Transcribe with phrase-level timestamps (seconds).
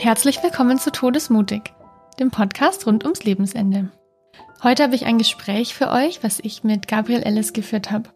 [0.00, 1.74] Herzlich willkommen zu Todesmutig,
[2.20, 3.90] dem Podcast rund ums Lebensende.
[4.62, 8.10] Heute habe ich ein Gespräch für euch, was ich mit Gabriel Ellis geführt habe.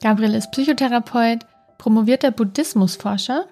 [0.00, 1.40] Gabriel ist Psychotherapeut,
[1.76, 3.46] promovierter Buddhismusforscher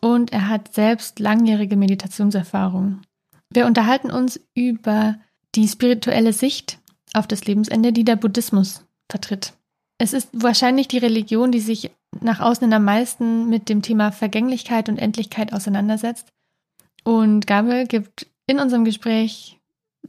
[0.00, 3.02] und er hat selbst langjährige Meditationserfahrung.
[3.50, 5.16] Wir unterhalten uns über
[5.56, 6.78] die spirituelle Sicht
[7.14, 9.54] auf das Lebensende, die der Buddhismus vertritt.
[9.98, 11.90] Es ist wahrscheinlich die Religion, die sich
[12.20, 16.28] nach außen am meisten mit dem Thema Vergänglichkeit und Endlichkeit auseinandersetzt.
[17.08, 19.58] Und Gabriel gibt in unserem Gespräch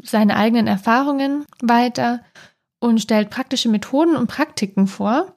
[0.04, 2.22] seine eigenen Erfahrungen weiter
[2.82, 5.34] und stellt praktische Methoden und Praktiken vor,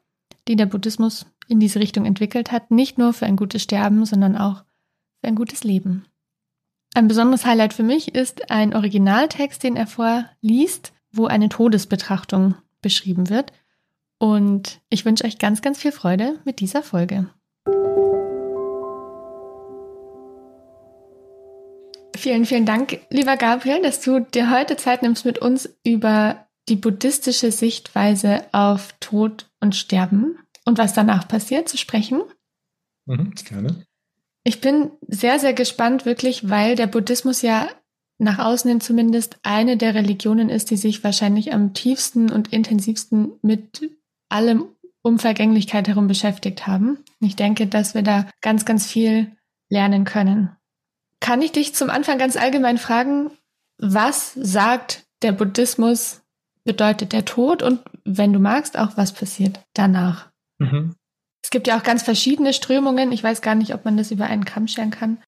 [0.49, 4.37] die der Buddhismus in diese Richtung entwickelt hat, nicht nur für ein gutes Sterben, sondern
[4.37, 4.65] auch
[5.21, 6.05] für ein gutes Leben.
[6.95, 13.31] Ein besonderes Highlight für mich ist ein Originaltext, den er vorliest, wo eine Todesbetrachtung beschrieben
[13.31, 13.53] wird.
[14.19, 17.31] Und ich wünsche euch ganz, ganz viel Freude mit dieser Folge.
[22.23, 26.77] Vielen, vielen Dank, lieber Gabriel, dass du dir heute Zeit nimmst, mit uns über die
[26.77, 32.23] buddhistische Sichtweise auf Tod und Sterben und was danach passiert zu sprechen.
[33.07, 33.85] Mhm, gerne.
[34.45, 37.69] Ich bin sehr, sehr gespannt, wirklich, weil der Buddhismus ja
[38.19, 43.33] nach außen hin zumindest eine der Religionen ist, die sich wahrscheinlich am tiefsten und intensivsten
[43.43, 43.91] mit
[44.29, 44.67] allem
[45.03, 46.99] um Vergänglichkeit herum beschäftigt haben.
[47.19, 49.33] Ich denke, dass wir da ganz, ganz viel
[49.69, 50.57] lernen können.
[51.23, 53.31] Kann ich dich zum Anfang ganz allgemein fragen,
[53.79, 56.21] was sagt der Buddhismus
[56.65, 60.31] bedeutet der Tod und wenn du magst, auch was passiert danach?
[60.59, 60.97] Mhm.
[61.45, 63.13] Es gibt ja auch ganz verschiedene Strömungen.
[63.13, 65.23] Ich weiß gar nicht, ob man das über einen Kamm scheren kann.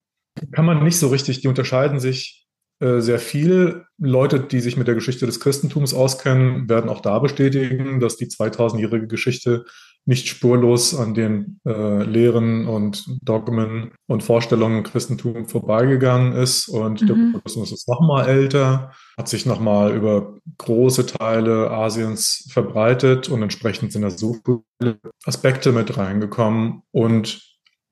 [0.50, 1.42] Kann man nicht so richtig.
[1.42, 2.44] Die unterscheiden sich
[2.80, 3.84] äh, sehr viel.
[3.96, 8.26] Leute, die sich mit der Geschichte des Christentums auskennen, werden auch da bestätigen, dass die
[8.26, 9.64] 2000-jährige Geschichte
[10.06, 16.68] nicht spurlos an den äh, Lehren und Dogmen und Vorstellungen im Christentum vorbeigegangen ist.
[16.68, 17.06] Und mhm.
[17.06, 23.92] der Buddhismus ist nochmal älter, hat sich nochmal über große Teile Asiens verbreitet und entsprechend
[23.92, 26.82] sind da so viele Aspekte mit reingekommen.
[26.90, 27.40] Und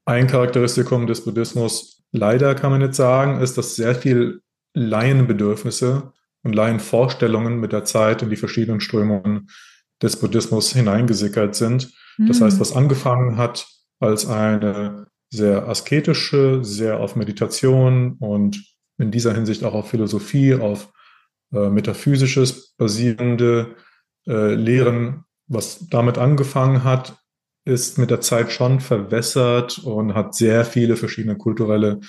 [0.04, 4.42] ein Charakteristikum des Buddhismus, leider kann man jetzt sagen, ist, dass sehr viel
[4.74, 9.48] Laienbedürfnisse und Laienvorstellungen mit der Zeit in die verschiedenen Strömungen
[10.02, 11.92] des Buddhismus hineingesickert sind.
[12.18, 13.66] Das heißt, was angefangen hat
[14.00, 18.62] als eine sehr asketische, sehr auf Meditation und
[18.98, 20.92] in dieser Hinsicht auch auf Philosophie, auf
[21.52, 23.76] äh, metaphysisches basierende
[24.26, 27.16] äh, Lehren, was damit angefangen hat,
[27.64, 32.00] ist mit der Zeit schon verwässert und hat sehr viele verschiedene kulturelle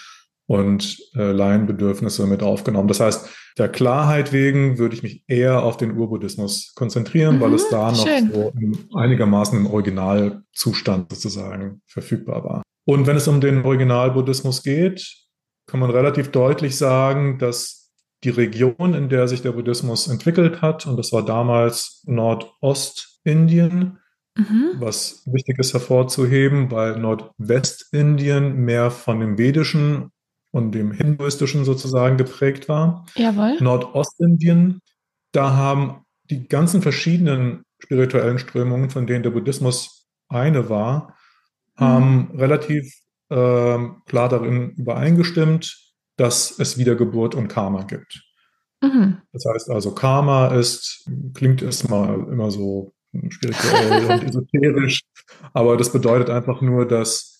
[0.47, 2.87] und äh, Laienbedürfnisse mit aufgenommen.
[2.87, 7.53] Das heißt, der Klarheit wegen würde ich mich eher auf den Urbuddhismus konzentrieren, mhm, weil
[7.53, 8.53] es da noch so
[8.95, 12.63] einigermaßen im Originalzustand sozusagen verfügbar war.
[12.85, 15.07] Und wenn es um den Originalbuddhismus geht,
[15.67, 17.91] kann man relativ deutlich sagen, dass
[18.23, 23.99] die Region, in der sich der Buddhismus entwickelt hat, und das war damals Nordostindien,
[24.37, 24.71] mhm.
[24.75, 30.12] was wichtig ist hervorzuheben, weil Nordwestindien mehr von dem vedischen
[30.53, 33.05] und dem Hinduistischen sozusagen geprägt war.
[33.15, 33.57] Jawohl.
[33.59, 34.79] Nordostindien,
[35.31, 41.17] da haben die ganzen verschiedenen spirituellen Strömungen, von denen der Buddhismus eine war,
[41.77, 41.83] mhm.
[41.83, 42.85] haben relativ
[43.29, 45.75] äh, klar darin übereingestimmt,
[46.17, 48.23] dass es Wiedergeburt und Karma gibt.
[48.81, 49.23] Mhm.
[49.31, 52.93] Das heißt also, Karma ist, klingt erstmal immer so
[53.29, 55.01] spirituell und esoterisch,
[55.51, 57.32] aber das bedeutet einfach nur, dass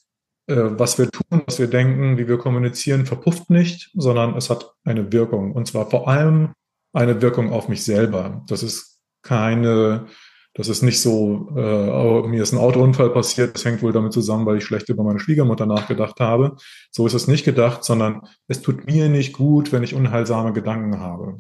[0.47, 5.11] was wir tun, was wir denken, wie wir kommunizieren, verpufft nicht, sondern es hat eine
[5.11, 5.53] Wirkung.
[5.53, 6.53] Und zwar vor allem
[6.93, 8.43] eine Wirkung auf mich selber.
[8.47, 10.07] Das ist keine,
[10.53, 14.13] das ist nicht so, äh, oh, mir ist ein Autounfall passiert, das hängt wohl damit
[14.13, 16.57] zusammen, weil ich schlecht über meine Schwiegermutter nachgedacht habe.
[16.91, 20.99] So ist es nicht gedacht, sondern es tut mir nicht gut, wenn ich unheilsame Gedanken
[20.99, 21.37] habe.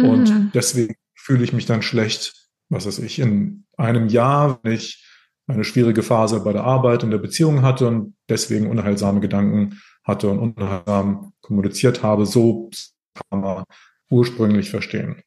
[0.00, 0.08] Mhm.
[0.08, 5.03] Und deswegen fühle ich mich dann schlecht, was weiß ich, in einem Jahr, wenn ich
[5.46, 10.28] eine schwierige Phase bei der Arbeit in der Beziehung hatte und deswegen unheilsame Gedanken hatte
[10.28, 12.26] und unheilsam kommuniziert habe.
[12.26, 12.70] So
[13.14, 13.64] kann man
[14.10, 15.22] ursprünglich verstehen.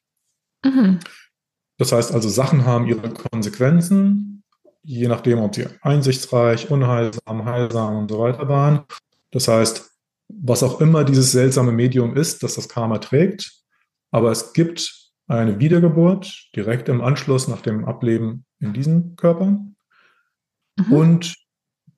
[0.64, 0.98] Mhm.
[1.78, 4.42] Das heißt also, Sachen haben ihre Konsequenzen,
[4.82, 8.82] je nachdem, ob sie einsichtsreich, unheilsam, heilsam und so weiter waren.
[9.30, 9.88] Das heißt,
[10.28, 13.52] was auch immer dieses seltsame Medium ist, das das Karma trägt,
[14.10, 19.58] aber es gibt eine Wiedergeburt direkt im Anschluss nach dem Ableben in diesem Körper.
[20.78, 20.92] Mhm.
[20.92, 21.36] Und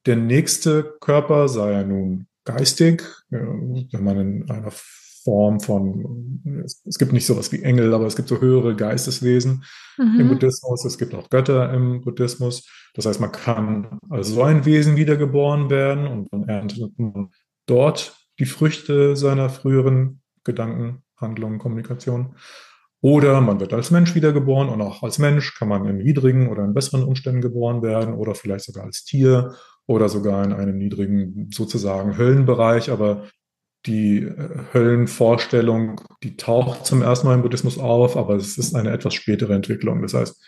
[0.06, 4.72] der nächste Körper sei ja nun geistig, wenn man in einer
[5.22, 9.64] Form von, es, gibt nicht sowas wie Engel, aber es gibt so höhere Geisteswesen
[9.98, 10.20] mhm.
[10.20, 12.66] im Buddhismus, es gibt auch Götter im Buddhismus.
[12.94, 17.30] Das heißt, man kann als so ein Wesen wiedergeboren werden und dann erntet man
[17.66, 22.34] dort die Früchte seiner früheren Gedanken, Handlungen, Kommunikation.
[23.02, 26.64] Oder man wird als Mensch wiedergeboren und auch als Mensch kann man in niedrigen oder
[26.64, 29.54] in besseren Umständen geboren werden oder vielleicht sogar als Tier
[29.86, 32.90] oder sogar in einem niedrigen sozusagen Höllenbereich.
[32.90, 33.24] Aber
[33.86, 34.34] die äh,
[34.74, 39.54] Höllenvorstellung, die taucht zum ersten Mal im Buddhismus auf, aber es ist eine etwas spätere
[39.54, 40.02] Entwicklung.
[40.02, 40.40] Das heißt,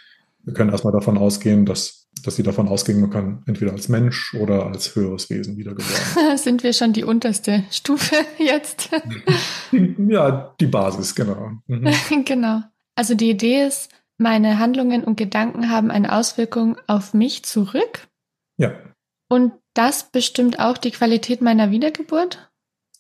[0.45, 4.35] wir können erstmal davon ausgehen, dass, dass sie davon ausgehen, man kann entweder als Mensch
[4.35, 6.37] oder als höheres Wesen wiedergeboren.
[6.37, 8.91] Sind wir schon die unterste Stufe jetzt?
[9.71, 11.53] ja, die Basis, genau.
[11.67, 11.93] Mhm.
[12.25, 12.63] genau.
[12.95, 18.07] Also die Idee ist, meine Handlungen und Gedanken haben eine Auswirkung auf mich zurück.
[18.57, 18.73] Ja.
[19.29, 22.51] Und das bestimmt auch die Qualität meiner Wiedergeburt?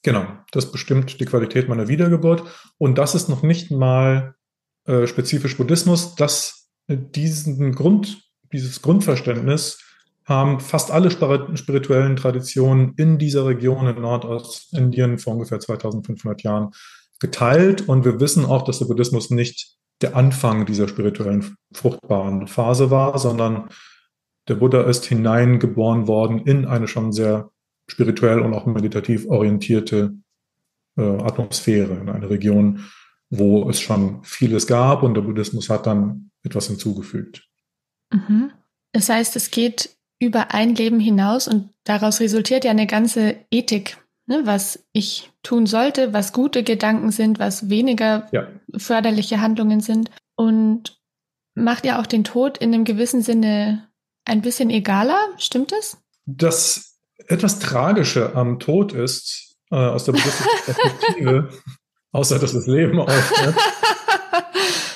[0.02, 2.42] Genau, das bestimmt die Qualität meiner Wiedergeburt.
[2.78, 4.34] Und das ist noch nicht mal
[4.86, 6.16] äh, spezifisch Buddhismus.
[6.16, 8.22] Das, äh, diesen Grund,
[8.52, 9.78] dieses Grundverständnis
[10.25, 16.70] haben fast alle spirituellen Traditionen in dieser Region in Nordostindien vor ungefähr 2500 Jahren
[17.19, 17.88] geteilt.
[17.88, 23.19] Und wir wissen auch, dass der Buddhismus nicht der Anfang dieser spirituellen fruchtbaren Phase war,
[23.19, 23.69] sondern
[24.49, 27.50] der Buddha ist hineingeboren worden in eine schon sehr
[27.88, 30.14] spirituell und auch meditativ orientierte
[30.96, 32.84] äh, Atmosphäre, in eine Region,
[33.31, 37.48] wo es schon vieles gab und der Buddhismus hat dann etwas hinzugefügt.
[38.12, 38.53] Mhm.
[38.93, 43.99] Das heißt, es geht über ein Leben hinaus und daraus resultiert ja eine ganze Ethik,
[44.26, 48.47] ne, was ich tun sollte, was gute Gedanken sind, was weniger ja.
[48.76, 51.00] förderliche Handlungen sind und
[51.55, 53.88] macht ja auch den Tod in einem gewissen Sinne
[54.25, 55.99] ein bisschen egaler, stimmt es?
[56.25, 60.12] Das etwas Tragische am Tod ist, äh, aus der
[60.65, 61.50] Perspektive,
[62.12, 63.56] außer dass das Leben aufhört,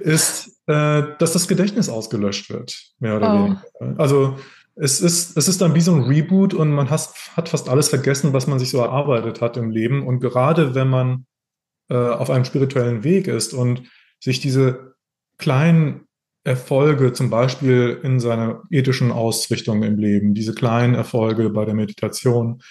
[0.00, 3.38] ist, äh, dass das Gedächtnis ausgelöscht wird, mehr oder oh.
[3.38, 4.00] weniger.
[4.00, 4.36] Also
[4.74, 7.88] es ist, es ist dann wie so ein Reboot und man has, hat fast alles
[7.88, 10.06] vergessen, was man sich so erarbeitet hat im Leben.
[10.06, 11.26] Und gerade wenn man
[11.90, 13.82] äh, auf einem spirituellen Weg ist und
[14.20, 14.94] sich diese
[15.36, 16.06] kleinen
[16.44, 22.62] Erfolge, zum Beispiel in seiner ethischen Ausrichtung im Leben, diese kleinen Erfolge bei der Meditation,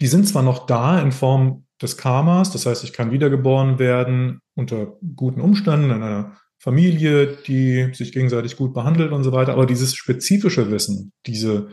[0.00, 4.40] die sind zwar noch da in Form des Karmas, das heißt, ich kann wiedergeboren werden
[4.54, 9.66] unter guten Umständen in einer Familie, die sich gegenseitig gut behandelt und so weiter, aber
[9.66, 11.70] dieses spezifische Wissen, diese,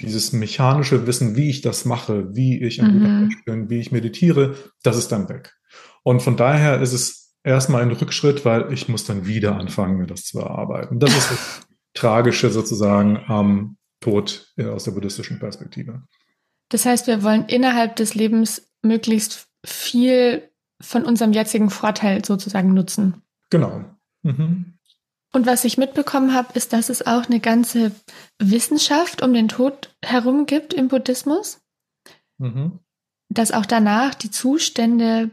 [0.00, 2.98] dieses mechanische Wissen, wie ich das mache, wie ich ein mhm.
[2.98, 5.52] guter Mensch bin, wie ich meditiere, das ist dann weg.
[6.02, 10.06] Und von daher ist es erstmal ein Rückschritt, weil ich muss dann wieder anfangen, mir
[10.06, 11.00] das zu erarbeiten.
[11.00, 11.60] Das ist das
[11.94, 16.04] Tragische sozusagen am Tod aus der buddhistischen Perspektive.
[16.70, 20.48] Das heißt, wir wollen innerhalb des Lebens möglichst viel
[20.80, 23.22] von unserem jetzigen Vorteil sozusagen nutzen.
[23.50, 23.84] Genau.
[24.22, 24.78] Mhm.
[25.32, 27.92] Und was ich mitbekommen habe, ist, dass es auch eine ganze
[28.38, 31.60] Wissenschaft um den Tod herum gibt im Buddhismus.
[32.38, 32.80] Mhm.
[33.28, 35.30] Dass auch danach die Zustände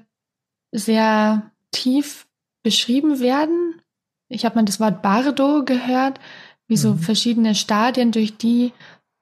[0.72, 2.28] sehr tief
[2.63, 3.81] beschrieben werden.
[4.30, 6.19] Ich habe mal das Wort Bardo gehört,
[6.68, 6.80] wie mhm.
[6.80, 8.74] so verschiedene Stadien, durch die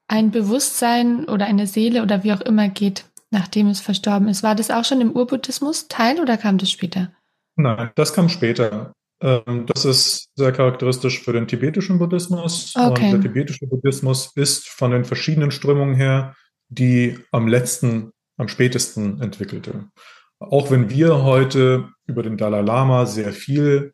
[0.07, 4.43] ein Bewusstsein oder eine Seele oder wie auch immer geht, nachdem es verstorben ist.
[4.43, 7.11] War das auch schon im Urbuddhismus Teil oder kam das später?
[7.55, 8.93] Nein, das kam später.
[9.21, 12.73] Ähm, das ist sehr charakteristisch für den tibetischen Buddhismus.
[12.75, 13.05] Okay.
[13.05, 16.35] Und der tibetische Buddhismus ist von den verschiedenen Strömungen her
[16.69, 19.89] die am letzten, am spätesten entwickelte.
[20.39, 23.93] Auch wenn wir heute über den Dalai Lama sehr viel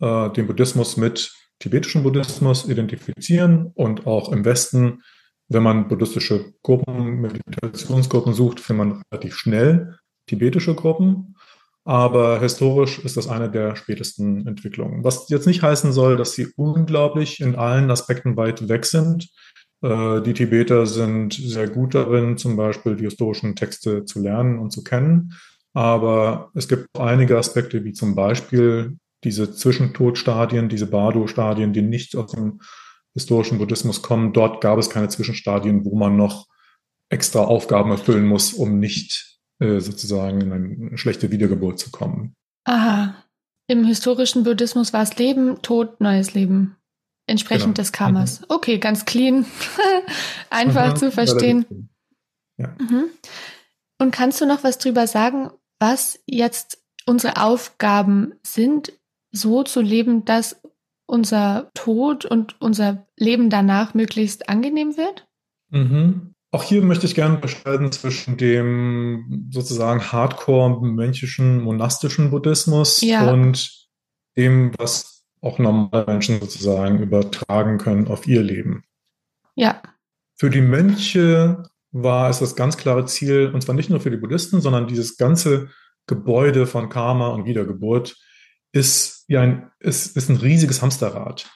[0.00, 5.02] äh, den Buddhismus mit tibetischen Buddhismus identifizieren und auch im Westen,
[5.48, 11.36] wenn man buddhistische Gruppen, Meditationsgruppen sucht, findet man relativ schnell tibetische Gruppen.
[11.84, 15.04] Aber historisch ist das eine der spätesten Entwicklungen.
[15.04, 19.28] Was jetzt nicht heißen soll, dass sie unglaublich in allen Aspekten weit weg sind.
[19.82, 24.72] Äh, die Tibeter sind sehr gut darin, zum Beispiel die historischen Texte zu lernen und
[24.72, 25.34] zu kennen.
[25.74, 32.32] Aber es gibt einige Aspekte, wie zum Beispiel diese Zwischentodstadien, diese Bardo-Stadien, die nicht aus
[32.32, 32.60] dem
[33.16, 34.34] historischen Buddhismus kommen.
[34.34, 36.46] Dort gab es keine Zwischenstadien, wo man noch
[37.08, 42.34] extra Aufgaben erfüllen muss, um nicht äh, sozusagen in eine schlechte Wiedergeburt zu kommen.
[42.64, 43.14] Aha.
[43.68, 46.76] Im historischen Buddhismus war es Leben, Tod, neues Leben.
[47.26, 47.76] Entsprechend genau.
[47.76, 48.40] des Karmas.
[48.40, 48.46] Mhm.
[48.50, 49.46] Okay, ganz clean.
[50.50, 51.88] Einfach mhm, zu verstehen.
[52.58, 52.76] Ja.
[52.78, 53.06] Mhm.
[53.98, 58.92] Und kannst du noch was drüber sagen, was jetzt unsere Aufgaben sind,
[59.32, 60.60] so zu leben, dass
[61.06, 65.26] unser Tod und unser Leben danach möglichst angenehm wird?
[65.70, 66.34] Mhm.
[66.50, 73.30] Auch hier möchte ich gerne unterscheiden zwischen dem sozusagen hardcore-mönchischen, monastischen Buddhismus ja.
[73.30, 73.88] und
[74.36, 78.84] dem, was auch normale Menschen sozusagen übertragen können auf ihr Leben.
[79.54, 79.82] Ja.
[80.34, 84.16] Für die Mönche war es das ganz klare Ziel, und zwar nicht nur für die
[84.16, 85.68] Buddhisten, sondern dieses ganze
[86.06, 88.16] Gebäude von Karma und Wiedergeburt
[88.76, 91.50] ist ja ein, ist, ist ein riesiges Hamsterrad.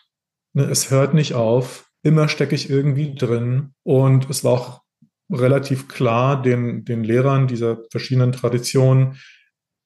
[0.55, 3.75] Ne, es hört nicht auf, immer stecke ich irgendwie drin.
[3.85, 4.83] Und es war auch
[5.31, 9.19] relativ klar den, den Lehrern dieser verschiedenen Traditionen,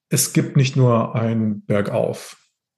[0.09, 2.37] es gibt nicht nur ein Bergauf,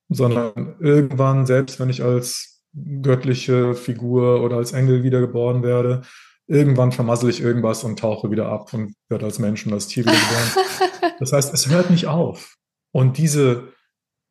[0.10, 2.64] sondern irgendwann, selbst wenn ich als
[3.02, 6.02] göttliche Figur oder als Engel wiedergeboren werde,
[6.48, 10.06] irgendwann vermassel ich irgendwas und tauche wieder ab und werde als Mensch und als Tier
[10.06, 11.12] wiedergeboren.
[11.20, 12.56] das heißt, es hört nicht auf.
[12.92, 13.74] Und diese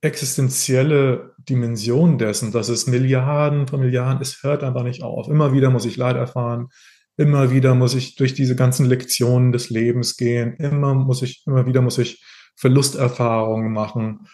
[0.07, 5.29] existenzielle Dimension dessen, dass es Milliarden von Milliarden, es hört einfach nicht auf.
[5.29, 6.69] Immer wieder muss ich Leid erfahren.
[7.17, 10.55] Immer wieder muss ich durch diese ganzen Lektionen des Lebens gehen.
[10.57, 12.23] Immer muss ich, immer wieder muss ich
[12.57, 14.29] Verlusterfahrungen machen.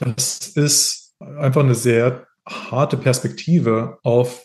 [0.00, 4.44] Das ist einfach eine sehr harte Perspektive auf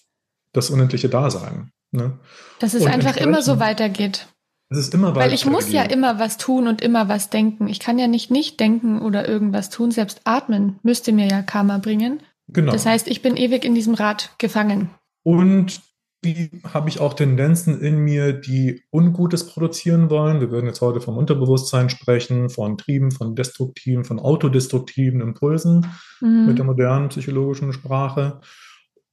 [0.53, 1.71] das unendliche Dasein.
[1.91, 2.19] Ne?
[2.59, 4.27] Dass es und einfach immer so weitergeht.
[4.71, 5.13] Es ist immer.
[5.15, 7.67] Weil ich muss ja immer was tun und immer was denken.
[7.67, 9.91] Ich kann ja nicht nicht denken oder irgendwas tun.
[9.91, 12.21] Selbst atmen müsste mir ja Karma bringen.
[12.47, 12.71] Genau.
[12.71, 14.89] Das heißt, ich bin ewig in diesem Rad gefangen.
[15.23, 15.81] Und
[16.23, 20.39] wie habe ich auch Tendenzen in mir, die Ungutes produzieren wollen.
[20.39, 25.87] Wir würden jetzt heute vom Unterbewusstsein sprechen, von Trieben, von destruktiven, von autodestruktiven Impulsen
[26.21, 26.45] mhm.
[26.45, 28.39] mit der modernen psychologischen Sprache.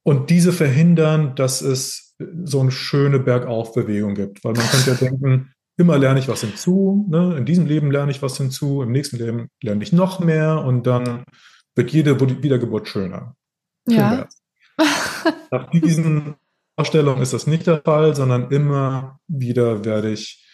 [0.02, 4.44] Und diese verhindern, dass es so eine schöne Bergaufbewegung gibt.
[4.44, 7.36] Weil man könnte ja denken, immer lerne ich was hinzu, ne?
[7.38, 10.86] in diesem Leben lerne ich was hinzu, im nächsten Leben lerne ich noch mehr und
[10.86, 11.24] dann
[11.76, 13.36] wird jede Wiedergeburt schöner.
[13.88, 14.28] Ja.
[15.50, 16.34] Nach diesen
[16.76, 20.44] Vorstellung ist das nicht der Fall, sondern immer wieder werde ich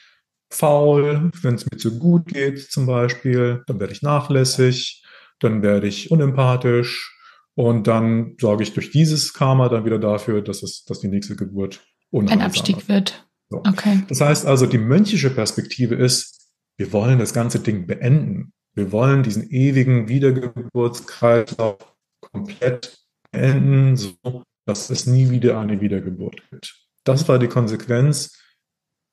[0.50, 5.02] faul, wenn es mir zu gut geht zum Beispiel, dann werde ich nachlässig,
[5.40, 7.13] dann werde ich unempathisch
[7.54, 11.36] und dann sorge ich durch dieses Karma dann wieder dafür, dass es, dass die nächste
[11.36, 13.26] Geburt ein Abstieg wird.
[13.50, 13.58] So.
[13.58, 14.02] Okay.
[14.08, 18.52] Das heißt also, die mönchische Perspektive ist, wir wollen das ganze Ding beenden.
[18.74, 21.78] Wir wollen diesen ewigen Wiedergeburtskreislauf
[22.20, 22.98] komplett
[23.30, 26.74] beenden, so dass es nie wieder eine Wiedergeburt gibt.
[27.04, 28.40] Das war die Konsequenz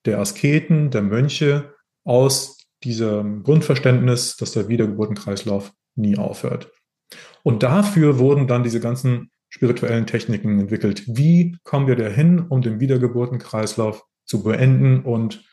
[0.06, 6.72] der Asketen, der Mönche aus diesem Grundverständnis, dass der Wiedergeburtenkreislauf nie aufhört.
[7.44, 11.04] Und dafür wurden dann diese ganzen spirituellen Techniken entwickelt.
[11.08, 15.44] Wie kommen wir dahin, um den Wiedergeburtenkreislauf zu beenden und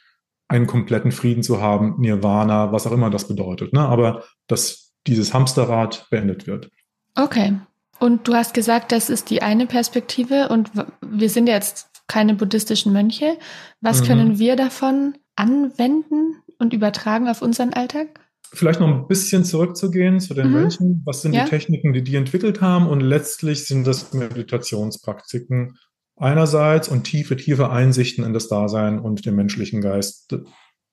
[0.48, 3.72] einen kompletten Frieden zu haben, Nirvana, was auch immer das bedeutet.
[3.72, 3.80] Ne?
[3.80, 6.70] Aber dass dieses Hamsterrad beendet wird.
[7.14, 7.58] Okay.
[7.98, 10.70] Und du hast gesagt, das ist die eine Perspektive und
[11.02, 13.36] wir sind jetzt keine buddhistischen Mönche.
[13.80, 14.06] Was mhm.
[14.06, 18.20] können wir davon anwenden und übertragen auf unseren Alltag?
[18.52, 20.52] Vielleicht noch ein bisschen zurückzugehen zu den mhm.
[20.52, 21.02] Mönchen.
[21.04, 21.44] Was sind ja.
[21.44, 22.86] die Techniken, die die entwickelt haben?
[22.86, 25.76] Und letztlich sind das Meditationspraktiken
[26.16, 30.34] einerseits und tiefe, tiefe Einsichten in das Dasein und den menschlichen Geist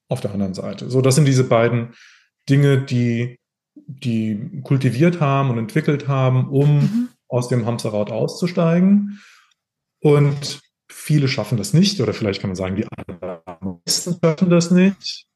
[0.08, 0.88] auf der anderen Seite.
[0.90, 1.94] So, das sind diese beiden
[2.48, 3.38] Dinge, die
[3.86, 7.08] die kultiviert haben und entwickelt haben, um mhm.
[7.28, 9.20] aus dem Hamsterrad auszusteigen.
[10.00, 10.60] Und
[10.90, 12.86] viele schaffen das nicht, oder vielleicht kann man sagen, die
[13.60, 15.26] meisten schaffen das nicht.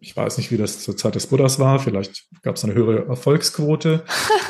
[0.00, 1.78] Ich weiß nicht, wie das zur Zeit des Buddhas war.
[1.78, 4.04] Vielleicht gab es eine höhere Erfolgsquote.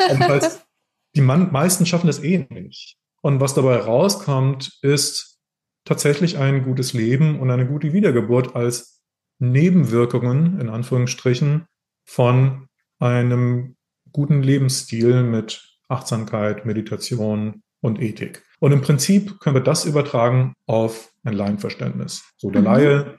[1.14, 2.97] die meisten schaffen das eh nicht.
[3.21, 5.38] Und was dabei rauskommt, ist
[5.85, 9.02] tatsächlich ein gutes Leben und eine gute Wiedergeburt als
[9.38, 11.66] Nebenwirkungen, in Anführungsstrichen,
[12.04, 13.76] von einem
[14.12, 18.45] guten Lebensstil mit Achtsamkeit, Meditation und Ethik.
[18.61, 22.23] Und im Prinzip können wir das übertragen auf ein Laienverständnis.
[22.37, 22.66] So der mhm.
[22.66, 23.19] Laie,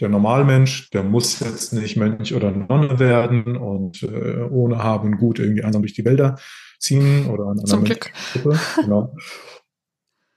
[0.00, 5.38] der Normalmensch, der muss jetzt nicht Mönch oder Nonne werden und äh, ohne Haben Gut
[5.38, 6.38] irgendwie einsam durch die Wälder
[6.78, 8.12] ziehen oder an einer Glück.
[8.32, 8.58] Gruppe.
[8.82, 9.14] Genau.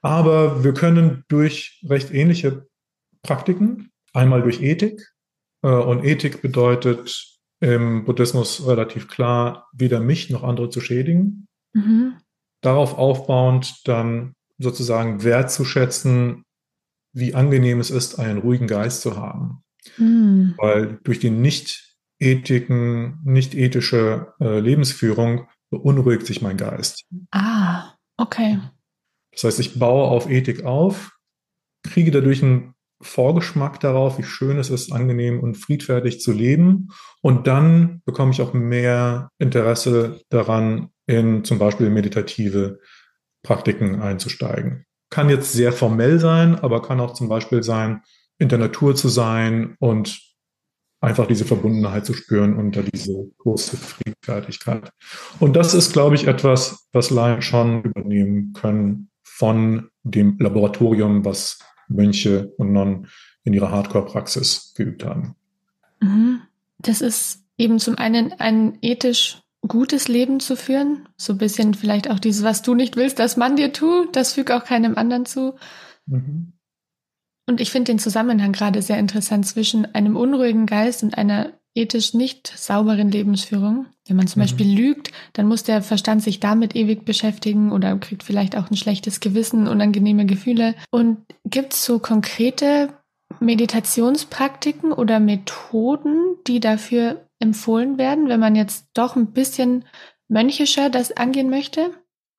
[0.02, 2.66] Aber wir können durch recht ähnliche
[3.22, 5.02] Praktiken, einmal durch Ethik,
[5.62, 11.48] äh, und Ethik bedeutet im Buddhismus relativ klar, weder mich noch andere zu schädigen.
[11.72, 12.18] Mhm.
[12.60, 16.44] Darauf aufbauend dann sozusagen wertzuschätzen,
[17.16, 19.62] wie angenehm es ist, einen ruhigen Geist zu haben.
[19.96, 20.54] Mhm.
[20.58, 27.04] Weil durch die nicht-ethiken, nicht-ethische äh, Lebensführung beunruhigt sich mein Geist.
[27.30, 28.58] Ah, okay.
[29.32, 31.16] Das heißt, ich baue auf Ethik auf,
[31.82, 36.88] kriege dadurch ein Vorgeschmack darauf, wie schön es ist, angenehm und friedfertig zu leben.
[37.22, 42.80] Und dann bekomme ich auch mehr Interesse daran, in zum Beispiel meditative
[43.42, 44.86] Praktiken einzusteigen.
[45.16, 48.02] Kann jetzt sehr formell sein, aber kann auch zum Beispiel sein,
[48.36, 50.20] in der Natur zu sein und
[51.00, 54.92] einfach diese Verbundenheit zu spüren unter diese große Friedfertigkeit.
[55.40, 61.60] Und das ist, glaube ich, etwas, was Laien schon übernehmen können von dem Laboratorium, was
[61.88, 63.08] Mönche und Nonnen
[63.42, 65.34] in ihrer Hardcore-Praxis geübt haben.
[66.00, 66.42] Mhm.
[66.76, 71.08] Das ist eben zum einen ein ethisch gutes Leben zu führen.
[71.16, 74.32] So ein bisschen vielleicht auch dieses, was du nicht willst, dass man dir tut, das
[74.34, 75.54] fügt auch keinem anderen zu.
[76.06, 76.52] Mhm.
[77.48, 82.14] Und ich finde den Zusammenhang gerade sehr interessant zwischen einem unruhigen Geist und einer ethisch
[82.14, 83.86] nicht sauberen Lebensführung.
[84.06, 84.44] Wenn man zum mhm.
[84.44, 88.76] Beispiel lügt, dann muss der Verstand sich damit ewig beschäftigen oder kriegt vielleicht auch ein
[88.76, 90.74] schlechtes Gewissen, unangenehme Gefühle.
[90.90, 92.88] Und gibt es so konkrete
[93.40, 99.84] Meditationspraktiken oder Methoden, die dafür empfohlen werden, wenn man jetzt doch ein bisschen
[100.28, 101.90] mönchischer das angehen möchte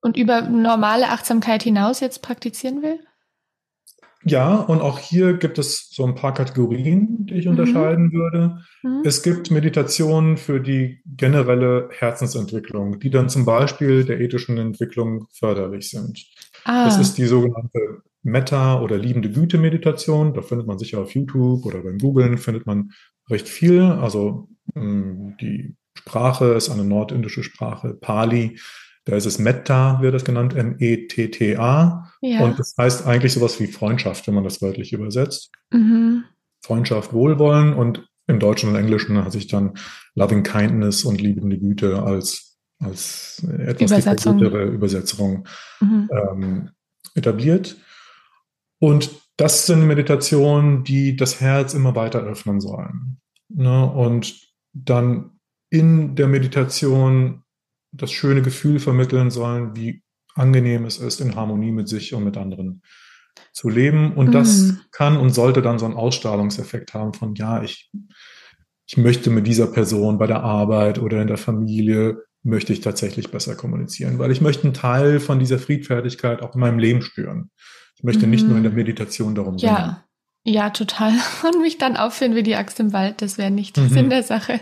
[0.01, 2.99] und über normale Achtsamkeit hinaus jetzt praktizieren will?
[4.23, 7.51] Ja, und auch hier gibt es so ein paar Kategorien, die ich mhm.
[7.51, 8.59] unterscheiden würde.
[8.83, 9.01] Mhm.
[9.05, 15.89] Es gibt Meditationen für die generelle Herzensentwicklung, die dann zum Beispiel der ethischen Entwicklung förderlich
[15.89, 16.25] sind.
[16.65, 16.85] Ah.
[16.85, 20.33] Das ist die sogenannte Metta- oder liebende Güte-Meditation.
[20.33, 22.91] Da findet man sicher auf YouTube oder beim Googlen findet man
[23.29, 23.81] recht viel.
[23.81, 28.59] Also hm, die Sprache ist eine nordindische Sprache, Pali.
[29.05, 32.11] Da ist es Metta, wird das genannt, M-E-T-T-A.
[32.21, 32.39] Ja.
[32.43, 35.51] Und das heißt eigentlich sowas wie Freundschaft, wenn man das wörtlich übersetzt.
[35.71, 36.25] Mhm.
[36.61, 39.75] Freundschaft, Wohlwollen und im Deutschen und Englischen hat sich dann
[40.15, 44.39] Loving Kindness und liebende Güte als, als etwas Übersetzung.
[44.41, 45.47] Übersetzung
[45.79, 46.09] mhm.
[46.11, 46.69] ähm,
[47.15, 47.77] etabliert.
[48.79, 53.19] Und das sind Meditationen, die das Herz immer weiter öffnen sollen.
[53.49, 53.91] Ne?
[53.91, 54.35] Und
[54.73, 57.43] dann in der Meditation
[57.91, 60.03] das schöne Gefühl vermitteln sollen, wie
[60.35, 62.81] angenehm es ist, in Harmonie mit sich und mit anderen
[63.53, 64.13] zu leben.
[64.13, 64.31] Und mhm.
[64.31, 67.91] das kann und sollte dann so einen Ausstrahlungseffekt haben von, ja, ich,
[68.87, 73.29] ich möchte mit dieser Person bei der Arbeit oder in der Familie, möchte ich tatsächlich
[73.29, 77.49] besser kommunizieren, weil ich möchte einen Teil von dieser Friedfertigkeit auch in meinem Leben spüren.
[77.97, 78.31] Ich möchte mhm.
[78.31, 78.77] nicht nur in der mhm.
[78.77, 80.03] Meditation darum Ja,
[80.45, 81.13] ja, total.
[81.43, 83.89] Und mich dann aufführen wie die Axt im Wald, das wäre nicht mhm.
[83.89, 84.59] Sinn der Sache.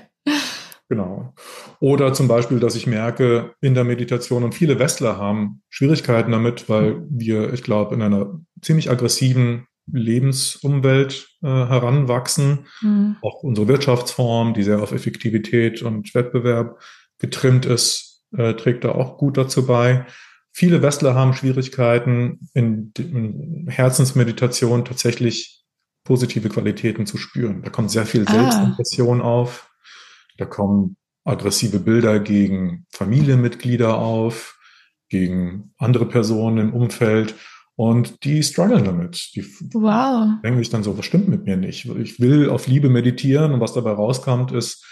[0.88, 1.34] Genau.
[1.80, 6.70] Oder zum Beispiel, dass ich merke in der Meditation, und viele Westler haben Schwierigkeiten damit,
[6.70, 12.68] weil wir, ich glaube, in einer ziemlich aggressiven Lebensumwelt äh, heranwachsen.
[12.82, 13.18] Mhm.
[13.22, 16.80] Auch unsere Wirtschaftsform, die sehr auf Effektivität und Wettbewerb
[17.20, 20.06] getrimmt ist, äh, trägt da auch gut dazu bei.
[20.58, 25.66] Viele Westler haben Schwierigkeiten, in, in Herzensmeditation tatsächlich
[26.06, 27.62] positive Qualitäten zu spüren.
[27.62, 28.32] Da kommt sehr viel ah.
[28.32, 29.26] Selbstimpression ah.
[29.26, 29.70] auf.
[30.38, 34.58] Da kommen aggressive Bilder gegen Familienmitglieder auf,
[35.10, 37.36] gegen andere Personen im Umfeld.
[37.76, 39.32] Und die strugglen damit.
[39.36, 40.40] Die wow.
[40.42, 41.84] denken sich dann so, was stimmt mit mir nicht?
[41.84, 44.86] Ich will auf Liebe meditieren und was dabei rauskommt, ist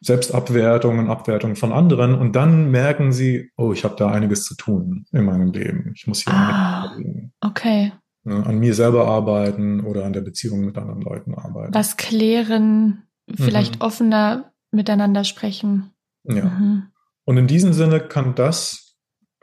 [0.00, 2.14] Selbstabwertung und Abwertung von anderen.
[2.14, 5.92] Und dann merken sie, oh, ich habe da einiges zu tun in meinem Leben.
[5.94, 6.96] Ich muss hier ah,
[7.40, 7.92] okay.
[8.24, 11.72] An mir selber arbeiten oder an der Beziehung mit anderen Leuten arbeiten.
[11.72, 13.80] Was klären, vielleicht mhm.
[13.80, 15.90] offener miteinander sprechen.
[16.24, 16.44] Ja.
[16.44, 16.88] Mhm.
[17.24, 18.96] Und in diesem Sinne kann das,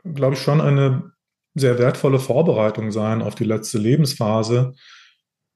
[0.04, 1.12] glaube ich, schon eine
[1.54, 4.74] sehr wertvolle Vorbereitung sein auf die letzte Lebensphase,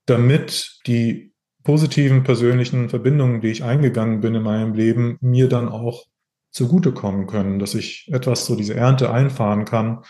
[0.07, 1.32] damit die
[1.63, 6.05] positiven persönlichen Verbindungen, die ich eingegangen bin in meinem Leben, mir dann auch
[6.51, 10.03] zugutekommen können, dass ich etwas so diese Ernte einfahren kann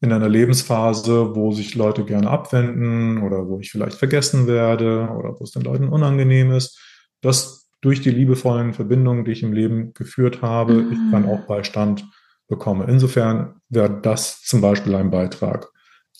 [0.00, 5.38] in einer Lebensphase, wo sich Leute gerne abwenden oder wo ich vielleicht vergessen werde oder
[5.38, 6.78] wo es den Leuten unangenehm ist,
[7.20, 10.92] dass durch die liebevollen Verbindungen, die ich im Leben geführt habe, mhm.
[10.92, 12.04] ich dann auch Beistand
[12.48, 12.86] bekomme.
[12.88, 15.68] Insofern wäre das zum Beispiel ein Beitrag,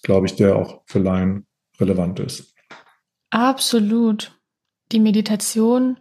[0.02, 1.46] glaube ich, der auch für Laien
[1.80, 2.54] relevant ist.
[3.30, 4.37] Absolut.
[4.92, 5.98] Die Meditation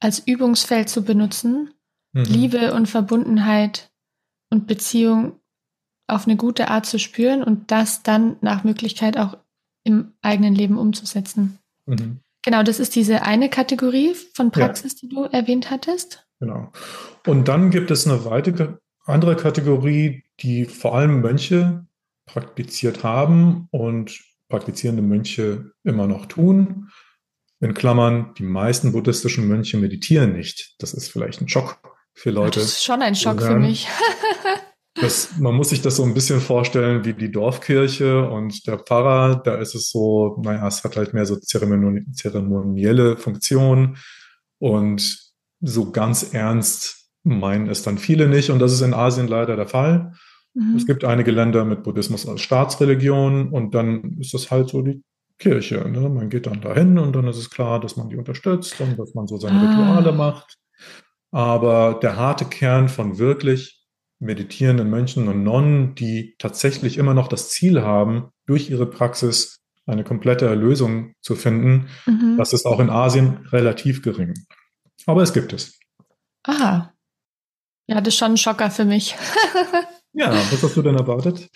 [0.00, 1.72] als Übungsfeld zu benutzen,
[2.12, 2.24] mhm.
[2.24, 3.90] Liebe und Verbundenheit
[4.50, 5.40] und Beziehung
[6.06, 9.38] auf eine gute Art zu spüren und das dann nach Möglichkeit auch
[9.84, 11.58] im eigenen Leben umzusetzen.
[11.86, 12.20] Mhm.
[12.44, 15.08] Genau, das ist diese eine Kategorie von Praxis, ja.
[15.08, 16.26] die du erwähnt hattest.
[16.40, 16.70] Genau.
[17.26, 18.74] Und dann gibt es eine weitere
[19.06, 21.86] andere Kategorie, die vor allem Mönche
[22.26, 26.90] praktiziert haben und praktizierende Mönche immer noch tun.
[27.64, 30.74] In Klammern, die meisten buddhistischen Mönche meditieren nicht.
[30.80, 31.78] Das ist vielleicht ein Schock
[32.12, 32.60] für Leute.
[32.60, 33.88] Das ist schon ein Schock für mich.
[34.96, 39.42] Das, man muss sich das so ein bisschen vorstellen wie die Dorfkirche und der Pfarrer.
[39.44, 43.96] Da ist es so, naja, es hat halt mehr so zeremoni zeremonielle Funktion
[44.60, 45.18] und
[45.60, 48.50] so ganz ernst meinen es dann viele nicht.
[48.50, 50.12] Und das ist in Asien leider der Fall.
[50.54, 50.76] Mhm.
[50.76, 55.02] Es gibt einige Länder mit Buddhismus als Staatsreligion und dann ist das halt so die
[55.38, 55.76] Kirche.
[55.88, 56.08] Ne?
[56.08, 59.14] Man geht dann dahin und dann ist es klar, dass man die unterstützt und dass
[59.14, 59.70] man so seine ah.
[59.70, 60.58] Rituale macht.
[61.30, 63.84] Aber der harte Kern von wirklich
[64.20, 70.04] meditierenden Mönchen und Nonnen, die tatsächlich immer noch das Ziel haben, durch ihre Praxis eine
[70.04, 72.36] komplette Erlösung zu finden, mhm.
[72.38, 74.34] das ist auch in Asien relativ gering.
[75.06, 75.78] Aber es gibt es.
[76.44, 76.92] Aha.
[77.86, 79.14] Ja, das ist schon ein Schocker für mich.
[80.14, 81.50] ja, was hast du denn erwartet?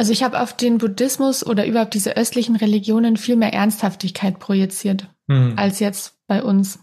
[0.00, 5.10] Also ich habe auf den Buddhismus oder überhaupt diese östlichen Religionen viel mehr Ernsthaftigkeit projiziert
[5.26, 5.52] mhm.
[5.56, 6.78] als jetzt bei uns.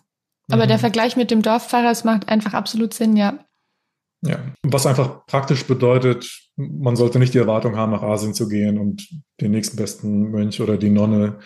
[0.52, 0.68] Aber mhm.
[0.68, 3.40] der Vergleich mit dem Dorfpfarrer, es macht einfach absolut Sinn, ja.
[4.22, 8.78] Ja, was einfach praktisch bedeutet, man sollte nicht die Erwartung haben, nach Asien zu gehen
[8.78, 9.10] und
[9.42, 11.40] den nächsten besten Mönch oder die Nonne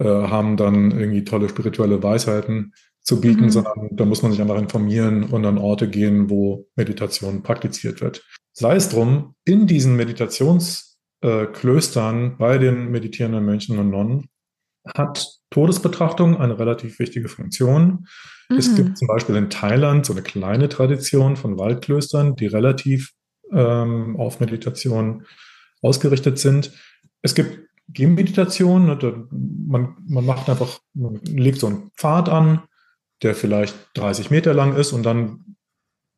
[0.00, 3.50] äh, haben dann irgendwie tolle spirituelle Weisheiten zu bieten, mhm.
[3.50, 8.24] sondern da muss man sich einfach informieren und an Orte gehen, wo Meditation praktiziert wird.
[8.52, 10.91] Sei es drum, in diesen Meditations-
[11.22, 14.28] äh, Klöstern bei den meditierenden Mönchen und Nonnen
[14.96, 18.06] hat Todesbetrachtung eine relativ wichtige Funktion.
[18.48, 18.58] Mhm.
[18.58, 23.12] Es gibt zum Beispiel in Thailand so eine kleine Tradition von Waldklöstern, die relativ
[23.52, 25.26] ähm, auf Meditation
[25.80, 26.72] ausgerichtet sind.
[27.22, 32.62] Es gibt Gehmeditation, ne, man, man macht einfach, man legt so einen Pfad an,
[33.22, 35.56] der vielleicht 30 Meter lang ist und dann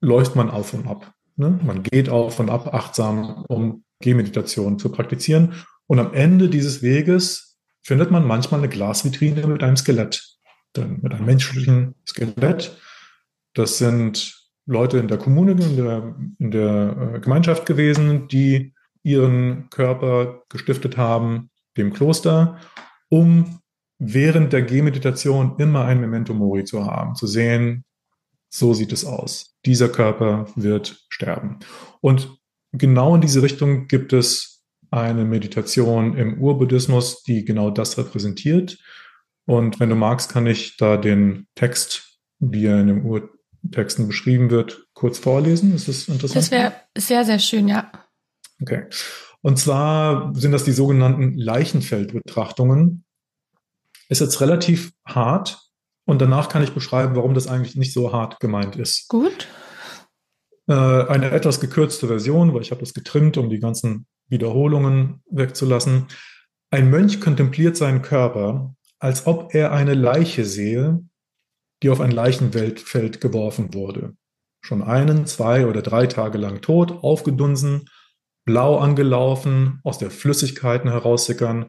[0.01, 1.12] läuft man auf und ab.
[1.37, 1.59] Ne?
[1.62, 5.55] Man geht auf und ab achtsam, um Gehmeditation zu praktizieren.
[5.87, 10.23] Und am Ende dieses Weges findet man manchmal eine Glasvitrine mit einem Skelett,
[10.77, 12.77] mit einem menschlichen Skelett.
[13.55, 19.69] Das sind Leute in der Kommune, in der, in der äh, Gemeinschaft gewesen, die ihren
[19.69, 22.59] Körper gestiftet haben, dem Kloster,
[23.11, 23.61] um
[23.99, 27.85] während der Gehmeditation immer ein Memento Mori zu haben, zu sehen,
[28.49, 29.57] so sieht es aus.
[29.67, 31.59] Dieser Körper wird sterben.
[32.01, 32.39] Und
[32.75, 38.79] genau in diese Richtung gibt es eine Meditation im Urbuddhismus, die genau das repräsentiert.
[39.47, 44.51] Und wenn du magst, kann ich da den Text, wie er in den Urtexten beschrieben
[44.51, 45.75] wird, kurz vorlesen.
[45.75, 46.37] Ist das interessant?
[46.37, 47.91] Das wäre sehr, sehr schön, ja.
[48.63, 48.85] Okay.
[49.43, 53.05] Und zwar sind das die sogenannten Leichenfeldbetrachtungen.
[54.09, 55.61] Ist jetzt relativ hart
[56.05, 59.09] und danach kann ich beschreiben, warum das eigentlich nicht so hart gemeint ist.
[59.09, 59.49] Gut.
[60.66, 66.07] Äh, eine etwas gekürzte Version, weil ich habe das getrimmt, um die ganzen Wiederholungen wegzulassen.
[66.70, 71.05] Ein Mönch kontempliert seinen Körper, als ob er eine Leiche sehe,
[71.83, 74.14] die auf ein Leichenfeld geworfen wurde.
[74.62, 77.90] Schon einen, zwei oder drei Tage lang tot, aufgedunsen,
[78.46, 81.68] blau angelaufen, aus der Flüssigkeiten heraussickern.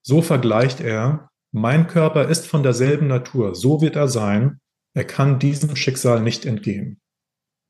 [0.00, 4.60] So vergleicht er, mein Körper ist von derselben Natur, so wird er sein,
[4.94, 7.00] er kann diesem Schicksal nicht entgehen.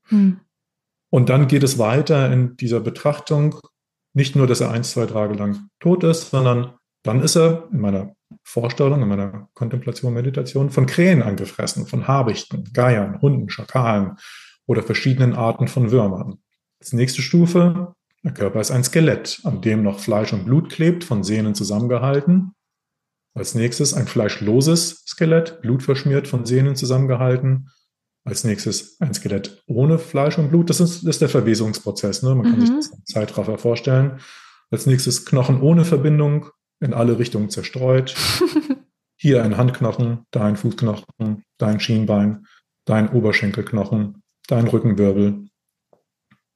[0.07, 0.39] Hm.
[1.13, 3.59] Und dann geht es weiter in dieser Betrachtung,
[4.15, 6.73] nicht nur, dass er ein, zwei Tage lang tot ist, sondern
[7.03, 12.67] dann ist er in meiner Vorstellung, in meiner Kontemplation, Meditation von Krähen angefressen, von Habichten,
[12.73, 14.17] Geiern, Hunden, Schakalen
[14.65, 16.39] oder verschiedenen Arten von Würmern.
[16.79, 21.03] Als nächste Stufe, der Körper ist ein Skelett, an dem noch Fleisch und Blut klebt,
[21.03, 22.55] von Sehnen zusammengehalten.
[23.35, 27.69] Als nächstes ein fleischloses Skelett, blutverschmiert, von Sehnen zusammengehalten.
[28.25, 30.69] Als nächstes ein Skelett ohne Fleisch und Blut.
[30.69, 32.23] Das ist, ist der Verwesungsprozess.
[32.23, 32.35] Ne?
[32.35, 32.61] Man kann mhm.
[32.61, 34.19] sich das als Zeitraffer vorstellen.
[34.71, 38.15] Als nächstes Knochen ohne Verbindung, in alle Richtungen zerstreut.
[39.17, 42.45] Hier ein Handknochen, da ein Fußknochen, da ein Schienbein,
[42.85, 45.47] da ein Oberschenkelknochen, da ein Rückenwirbel,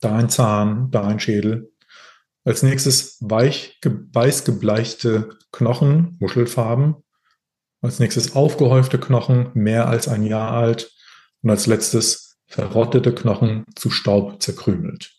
[0.01, 1.71] da ein Zahn, da ein Schädel.
[2.43, 6.95] Als nächstes weich, weiß gebleichte Knochen, Muschelfarben.
[7.81, 10.91] Als nächstes aufgehäufte Knochen, mehr als ein Jahr alt.
[11.41, 15.13] Und als letztes verrottete Knochen zu Staub zerkrümelt.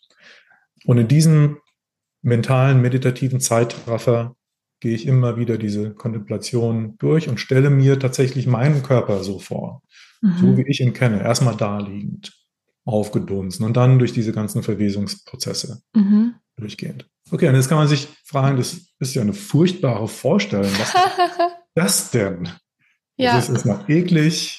[0.85, 1.57] Und in diesem
[2.21, 4.35] mentalen, meditativen Zeitraffer
[4.79, 9.81] gehe ich immer wieder diese Kontemplation durch und stelle mir tatsächlich meinen Körper so vor,
[10.21, 10.37] mhm.
[10.39, 12.33] so wie ich ihn kenne, erstmal da liegend,
[12.85, 16.35] aufgedunsen und dann durch diese ganzen Verwesungsprozesse mhm.
[16.55, 17.07] durchgehend.
[17.29, 20.71] Okay, und jetzt kann man sich fragen, das ist ja eine furchtbare Vorstellung.
[20.79, 22.49] Was ist das denn?
[23.17, 23.35] Ja.
[23.35, 24.58] Das ist erstmal eklig,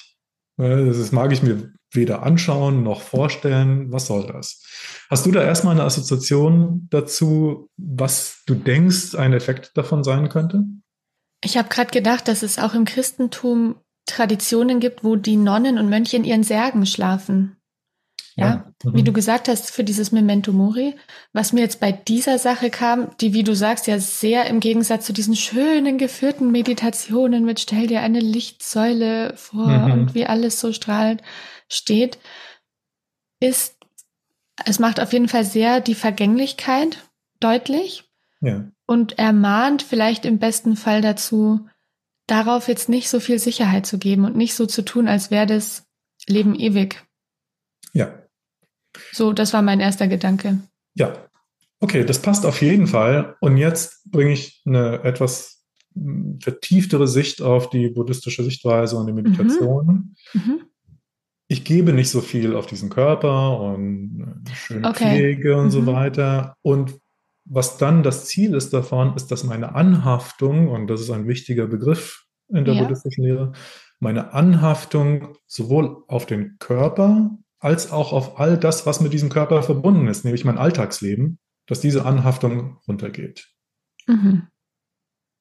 [0.61, 3.91] das mag ich mir weder anschauen noch vorstellen.
[3.91, 4.63] Was soll das?
[5.09, 10.63] Hast du da erstmal eine Assoziation dazu, was du denkst, ein Effekt davon sein könnte?
[11.43, 15.89] Ich habe gerade gedacht, dass es auch im Christentum Traditionen gibt, wo die Nonnen und
[15.89, 17.57] Mönche in ihren Särgen schlafen.
[18.41, 18.95] Ja, mhm.
[18.95, 20.95] wie du gesagt hast, für dieses Memento Mori,
[21.33, 25.05] was mir jetzt bei dieser Sache kam, die, wie du sagst, ja sehr im Gegensatz
[25.05, 29.91] zu diesen schönen geführten Meditationen mit stell dir eine Lichtsäule vor mhm.
[29.91, 31.21] und wie alles so strahlend
[31.67, 32.17] steht,
[33.39, 33.77] ist,
[34.65, 36.97] es macht auf jeden Fall sehr die Vergänglichkeit
[37.39, 38.05] deutlich
[38.41, 38.65] ja.
[38.85, 41.67] und ermahnt vielleicht im besten Fall dazu,
[42.27, 45.45] darauf jetzt nicht so viel Sicherheit zu geben und nicht so zu tun, als wäre
[45.47, 45.87] das
[46.27, 47.03] Leben ewig.
[47.93, 48.20] Ja,
[49.11, 50.59] so, das war mein erster Gedanke.
[50.95, 51.13] Ja.
[51.79, 53.35] Okay, das passt auf jeden Fall.
[53.39, 55.65] Und jetzt bringe ich eine etwas
[56.39, 60.15] vertieftere Sicht auf die buddhistische Sichtweise und die Meditation.
[60.33, 60.41] Mhm.
[60.41, 60.61] Mhm.
[61.47, 65.09] Ich gebe nicht so viel auf diesen Körper und äh, schöne okay.
[65.09, 65.71] Pflege und mhm.
[65.71, 66.55] so weiter.
[66.61, 66.97] Und
[67.45, 71.67] was dann das Ziel ist davon, ist, dass meine Anhaftung, und das ist ein wichtiger
[71.67, 72.83] Begriff in der ja.
[72.83, 73.51] buddhistischen Lehre,
[73.99, 79.63] meine Anhaftung sowohl auf den Körper als auch auf all das, was mit diesem Körper
[79.63, 83.47] verbunden ist, nämlich mein Alltagsleben, dass diese Anhaftung runtergeht.
[84.07, 84.47] Mhm.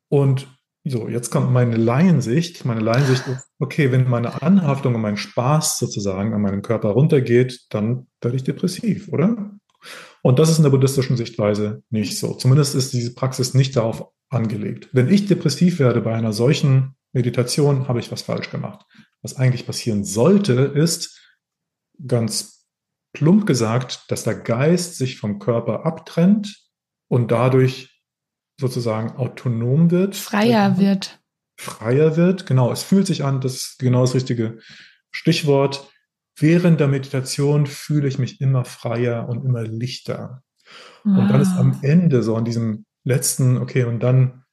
[0.09, 0.47] Und
[0.85, 2.65] so, jetzt kommt meine Laiensicht.
[2.65, 7.67] Meine Laiensicht ist, okay, wenn meine Anhaftung und mein Spaß sozusagen an meinem Körper runtergeht,
[7.71, 9.53] dann werde ich depressiv, oder?
[10.23, 12.35] Und das ist in der buddhistischen Sichtweise nicht so.
[12.35, 14.89] Zumindest ist diese Praxis nicht darauf angelegt.
[14.93, 18.87] Wenn ich depressiv werde bei einer solchen Meditation, habe ich was falsch gemacht.
[19.23, 21.20] Was eigentlich passieren sollte, ist,
[22.07, 22.67] ganz
[23.13, 26.69] plump gesagt, dass der Geist sich vom Körper abtrennt
[27.09, 28.03] und dadurch
[28.61, 30.17] sozusagen autonom wird.
[30.17, 31.21] Freier wird.
[31.59, 32.71] Freier wird, genau.
[32.73, 34.59] Es fühlt sich an, das ist genau das richtige
[35.11, 35.91] Stichwort.
[36.37, 40.43] Während der Meditation fühle ich mich immer freier und immer lichter.
[41.05, 41.19] Wow.
[41.19, 44.45] Und dann ist am Ende so an diesem letzten, okay, und dann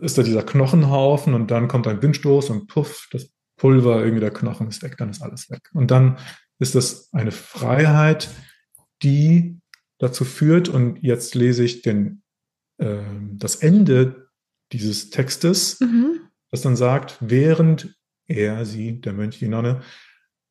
[0.00, 4.32] ist da dieser Knochenhaufen und dann kommt ein Windstoß und puff, das Pulver, irgendwie der
[4.32, 5.70] Knochen ist weg, dann ist alles weg.
[5.72, 6.18] Und dann
[6.62, 8.30] ist das eine Freiheit,
[9.02, 9.58] die
[9.98, 12.22] dazu führt, und jetzt lese ich den,
[12.78, 14.28] äh, das Ende
[14.72, 16.20] dieses Textes, mhm.
[16.50, 17.94] das dann sagt, während
[18.26, 19.82] er, sie, der Mönch, die Nonne,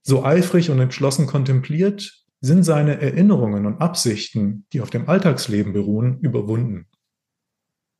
[0.03, 6.19] so eifrig und entschlossen kontempliert, sind seine Erinnerungen und Absichten, die auf dem Alltagsleben beruhen,
[6.19, 6.87] überwunden.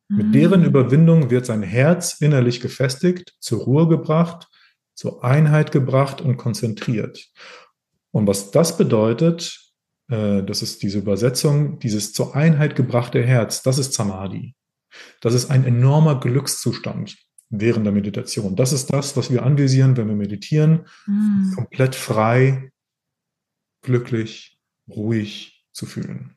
[0.08, 0.32] Mit mhm.
[0.32, 4.48] deren Überwindung wird sein Herz innerlich gefestigt, zur Ruhe gebracht,
[4.94, 7.30] zur Einheit gebracht und konzentriert.
[8.12, 9.72] Und was das bedeutet,
[10.08, 14.54] äh, das ist diese Übersetzung, dieses zur Einheit gebrachte Herz, das ist Samadhi.
[15.20, 17.16] Das ist ein enormer Glückszustand
[17.48, 18.56] während der Meditation.
[18.56, 21.52] Das ist das, was wir anvisieren, wenn wir meditieren, mhm.
[21.54, 22.70] komplett frei,
[23.82, 26.36] glücklich, ruhig zu fühlen.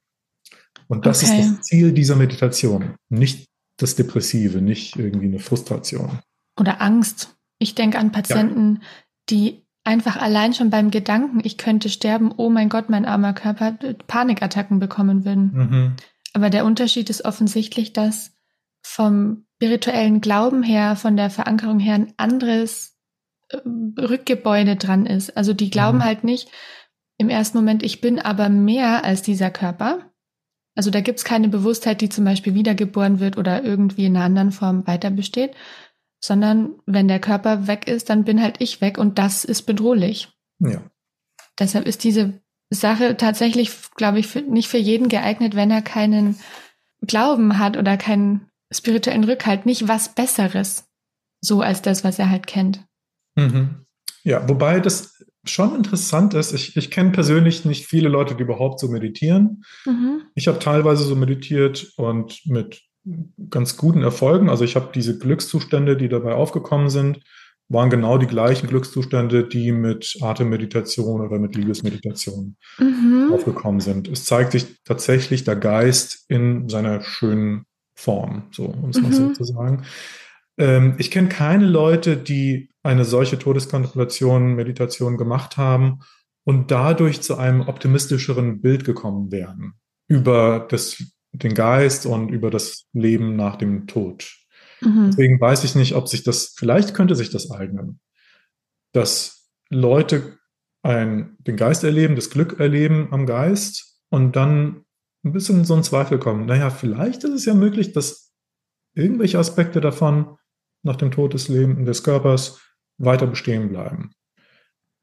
[0.88, 1.40] Und das okay.
[1.40, 6.20] ist das Ziel dieser Meditation, nicht das Depressive, nicht irgendwie eine Frustration.
[6.60, 7.36] Oder Angst.
[7.60, 8.88] Ich denke an Patienten, ja.
[9.30, 13.78] die einfach allein schon beim Gedanken, ich könnte sterben, oh mein Gott, mein armer Körper,
[14.08, 15.52] Panikattacken bekommen würden.
[15.54, 15.96] Mhm.
[16.34, 18.34] Aber der Unterschied ist offensichtlich, dass
[18.84, 22.98] vom spirituellen Glauben her, von der Verankerung her ein anderes
[23.50, 23.58] äh,
[24.00, 25.38] Rückgebäude dran ist.
[25.38, 26.04] Also die glauben mhm.
[26.04, 26.50] halt nicht
[27.18, 30.12] im ersten Moment, ich bin aber mehr als dieser Körper.
[30.76, 34.52] Also da gibt's keine Bewusstheit, die zum Beispiel wiedergeboren wird oder irgendwie in einer anderen
[34.52, 35.56] Form weiter besteht,
[36.26, 40.30] sondern wenn der Körper weg ist, dann bin halt ich weg und das ist bedrohlich.
[40.60, 40.82] Ja.
[41.60, 46.38] Deshalb ist diese Sache tatsächlich, glaube ich, für, nicht für jeden geeignet, wenn er keinen
[47.02, 50.86] Glauben hat oder keinen spirituellen Rückhalt, nicht was Besseres,
[51.42, 52.84] so als das, was er halt kennt.
[53.36, 53.86] Mhm.
[54.24, 56.52] Ja, wobei das schon interessant ist.
[56.54, 59.64] Ich, ich kenne persönlich nicht viele Leute, die überhaupt so meditieren.
[59.86, 60.24] Mhm.
[60.34, 62.82] Ich habe teilweise so meditiert und mit
[63.50, 64.50] ganz guten Erfolgen.
[64.50, 67.22] Also ich habe diese Glückszustände, die dabei aufgekommen sind,
[67.68, 73.32] waren genau die gleichen Glückszustände, die mit Atemmeditation oder mit Liebesmeditation mhm.
[73.34, 74.08] aufgekommen sind.
[74.08, 77.66] Es zeigt sich tatsächlich der Geist in seiner schönen
[77.96, 79.34] Form, so um es mal so mhm.
[79.34, 79.86] zu sagen.
[80.58, 86.02] Ähm, ich kenne keine Leute, die eine solche Todeskontemplation, Meditation gemacht haben
[86.44, 89.74] und dadurch zu einem optimistischeren Bild gekommen wären
[90.08, 91.04] über das
[91.38, 94.36] den Geist und über das Leben nach dem Tod.
[94.82, 95.08] Mhm.
[95.08, 98.00] Deswegen weiß ich nicht, ob sich das, vielleicht könnte sich das eignen,
[98.92, 100.38] dass Leute
[100.84, 104.86] ein, den Geist erleben, das Glück erleben am Geist und dann
[105.24, 106.46] ein bisschen in so einen Zweifel kommen.
[106.46, 108.32] Naja, vielleicht ist es ja möglich, dass
[108.94, 110.38] irgendwelche Aspekte davon
[110.84, 112.62] nach dem Tod des Lebens, des Körpers
[112.98, 114.12] weiter bestehen bleiben.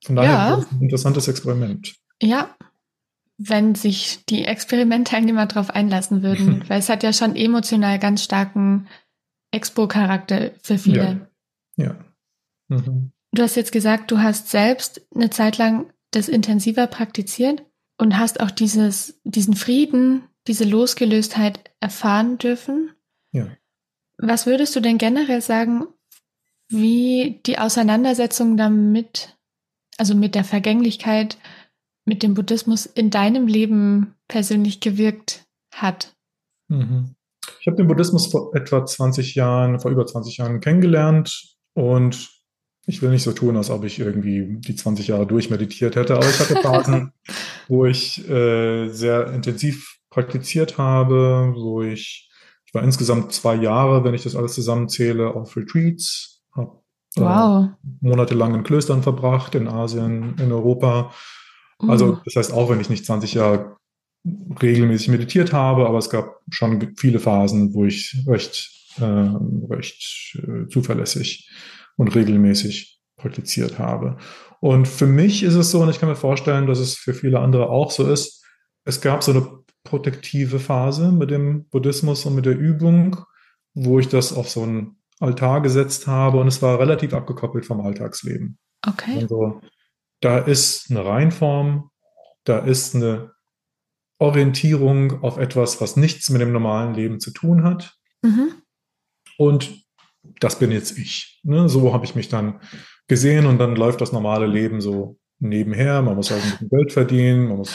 [0.05, 0.57] Von daher ja.
[0.57, 1.95] ein interessantes Experiment.
[2.21, 2.57] Ja,
[3.49, 8.89] wenn sich die Experimentteilnehmer darauf einlassen würden, weil es hat ja schon emotional ganz starken
[9.51, 11.29] Expo-Charakter für viele.
[11.77, 11.85] Ja.
[11.87, 11.97] ja.
[12.69, 13.13] Mhm.
[13.33, 17.65] Du hast jetzt gesagt, du hast selbst eine Zeit lang das intensiver praktiziert
[17.99, 22.91] und hast auch dieses, diesen Frieden, diese Losgelöstheit erfahren dürfen.
[23.33, 23.49] Ja.
[24.19, 25.87] Was würdest du denn generell sagen,
[26.69, 29.37] wie die Auseinandersetzung damit,
[29.99, 31.39] also mit der Vergänglichkeit,
[32.05, 36.15] mit dem Buddhismus in deinem Leben persönlich gewirkt hat?
[36.69, 37.15] Mhm.
[37.61, 42.31] Ich habe den Buddhismus vor etwa 20 Jahren, vor über 20 Jahren kennengelernt und
[42.87, 46.29] ich will nicht so tun, als ob ich irgendwie die 20 Jahre durchmeditiert hätte, aber
[46.29, 47.13] ich hatte Phasen,
[47.69, 52.29] wo ich äh, sehr intensiv praktiziert habe, wo ich
[52.73, 56.81] ich war insgesamt zwei Jahre, wenn ich das alles zusammenzähle, auf Retreats, habe
[57.17, 57.67] wow.
[57.67, 57.69] äh,
[58.01, 61.13] monatelang in Klöstern verbracht, in Asien, in Europa.
[61.89, 63.77] Also das heißt, auch wenn ich nicht 20 Jahre
[64.63, 70.69] regelmäßig meditiert habe, aber es gab schon viele Phasen, wo ich recht, äh, recht äh,
[70.69, 71.51] zuverlässig
[71.97, 74.19] und regelmäßig praktiziert habe.
[74.61, 77.41] Und für mich ist es so, und ich kann mir vorstellen, dass es für viele
[77.41, 78.45] andere auch so ist,
[78.85, 79.49] es gab so eine
[79.85, 83.17] protektive Phase mit dem Buddhismus und mit der Übung,
[83.75, 87.81] wo ich das auf so einen Altar gesetzt habe und es war relativ abgekoppelt vom
[87.81, 88.59] Alltagsleben.
[88.87, 89.21] Okay.
[89.21, 89.61] Also
[90.23, 91.91] da ist eine Reinform,
[92.45, 93.33] da ist eine
[94.19, 97.95] Orientierung auf etwas, was nichts mit dem normalen Leben zu tun hat.
[98.23, 98.55] Mhm.
[99.37, 99.75] Und
[100.39, 101.41] das bin jetzt ich.
[101.43, 101.69] Ne?
[101.69, 102.61] So habe ich mich dann
[103.09, 106.01] gesehen und dann läuft das normale Leben so nebenher.
[106.03, 107.75] Man muss halt ein bisschen Geld verdienen, man muss,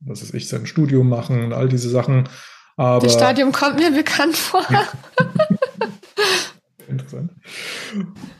[0.00, 2.26] was weiß ich, sein Studium machen und all diese Sachen.
[2.76, 4.64] Aber das Stadium kommt mir bekannt vor.
[6.88, 7.32] Interessant.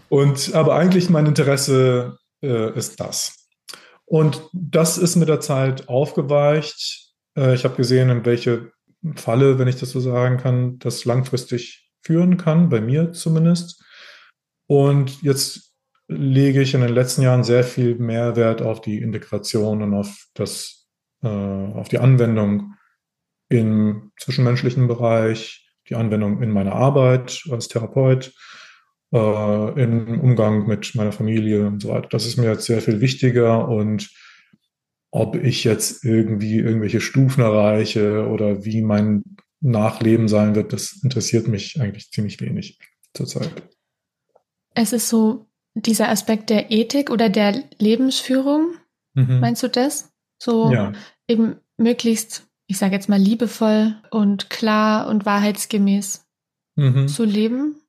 [0.08, 3.41] Und aber eigentlich mein Interesse äh, ist das.
[4.12, 7.14] Und das ist mit der Zeit aufgeweicht.
[7.34, 8.70] Äh, ich habe gesehen, in welche
[9.16, 13.82] Falle, wenn ich das so sagen kann, das langfristig führen kann, bei mir zumindest.
[14.66, 15.72] Und jetzt
[16.08, 20.26] lege ich in den letzten Jahren sehr viel mehr Wert auf die Integration und auf
[20.34, 20.90] das,
[21.22, 22.74] äh, auf die Anwendung
[23.48, 28.34] im zwischenmenschlichen Bereich, die Anwendung in meiner Arbeit als Therapeut,
[29.12, 32.08] äh, im Umgang mit meiner Familie und so weiter.
[32.08, 34.10] Das ist mir jetzt sehr viel wichtiger und
[35.10, 39.22] ob ich jetzt irgendwie irgendwelche Stufen erreiche oder wie mein
[39.60, 42.78] Nachleben sein wird, das interessiert mich eigentlich ziemlich wenig
[43.14, 43.50] zurzeit.
[44.74, 48.74] Es ist so dieser Aspekt der Ethik oder der Lebensführung,
[49.14, 49.40] mhm.
[49.40, 50.10] meinst du das?
[50.42, 50.92] So ja.
[51.28, 56.26] eben möglichst, ich sage jetzt mal, liebevoll und klar und wahrheitsgemäß
[56.76, 57.06] mhm.
[57.06, 57.81] zu leben?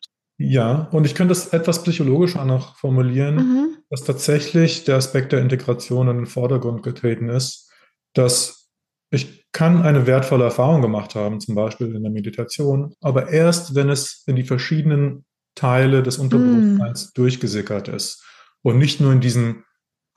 [0.45, 3.77] Ja, und ich könnte das etwas psychologischer noch formulieren, mhm.
[3.89, 7.71] dass tatsächlich der Aspekt der Integration in den Vordergrund getreten ist,
[8.13, 8.69] dass
[9.09, 13.89] ich kann eine wertvolle Erfahrung gemacht haben, zum Beispiel in der Meditation, aber erst, wenn
[13.89, 15.23] es in die verschiedenen
[15.55, 17.11] Teile des Unterbewusstseins mm.
[17.13, 18.25] durchgesickert ist
[18.63, 19.63] und nicht nur in diesen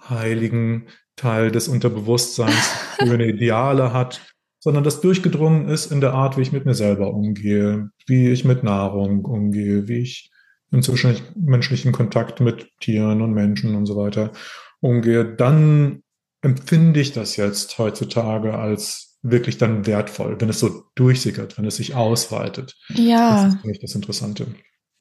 [0.08, 4.22] heiligen Teil des Unterbewusstseins, wo eine Ideale hat,
[4.66, 8.44] sondern das durchgedrungen ist in der Art, wie ich mit mir selber umgehe, wie ich
[8.44, 10.32] mit Nahrung umgehe, wie ich
[10.72, 14.32] im zwischenmenschlichen Kontakt mit Tieren und Menschen und so weiter
[14.80, 16.02] umgehe, dann
[16.42, 21.76] empfinde ich das jetzt heutzutage als wirklich dann wertvoll, wenn es so durchsickert, wenn es
[21.76, 22.74] sich ausweitet.
[22.88, 23.44] Ja.
[23.44, 24.46] Das ist für mich das Interessante.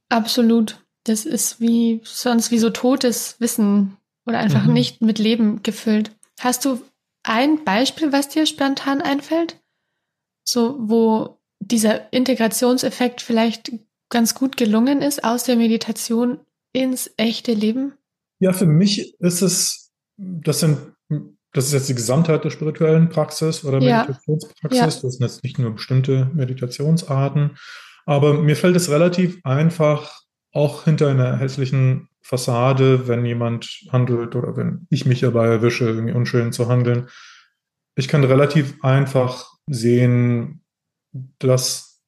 [0.10, 0.86] Absolut.
[1.06, 3.98] Das ist wie sonst wie so totes Wissen
[4.28, 4.74] oder einfach mhm.
[4.74, 6.12] nicht mit Leben gefüllt.
[6.40, 6.84] Hast du
[7.26, 9.60] ein Beispiel, was dir spontan einfällt?
[10.48, 13.72] So, wo dieser Integrationseffekt vielleicht
[14.10, 16.40] ganz gut gelungen ist aus der Meditation
[16.72, 17.94] ins echte Leben?
[18.40, 20.78] Ja, für mich ist es, das sind,
[21.52, 24.78] das ist jetzt die Gesamtheit der spirituellen Praxis oder Meditationspraxis.
[24.78, 24.86] Ja.
[24.86, 27.58] Das sind jetzt nicht nur bestimmte Meditationsarten.
[28.06, 34.58] Aber mir fällt es relativ einfach, auch hinter einer hässlichen Fassade, wenn jemand handelt oder
[34.58, 37.08] wenn ich mich dabei erwische, irgendwie unschön zu handeln.
[37.96, 40.64] Ich kann relativ einfach sehen,
[41.38, 42.02] dass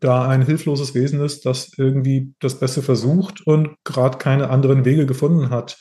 [0.00, 5.04] da ein hilfloses Wesen ist, das irgendwie das Beste versucht und gerade keine anderen Wege
[5.04, 5.78] gefunden hat,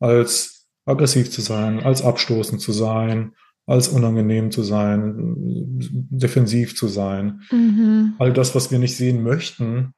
[0.00, 3.32] als aggressiv zu sein, als abstoßend zu sein,
[3.66, 7.42] als unangenehm zu sein, defensiv zu sein.
[7.50, 8.14] Mhm.
[8.18, 9.92] All das, was wir nicht sehen möchten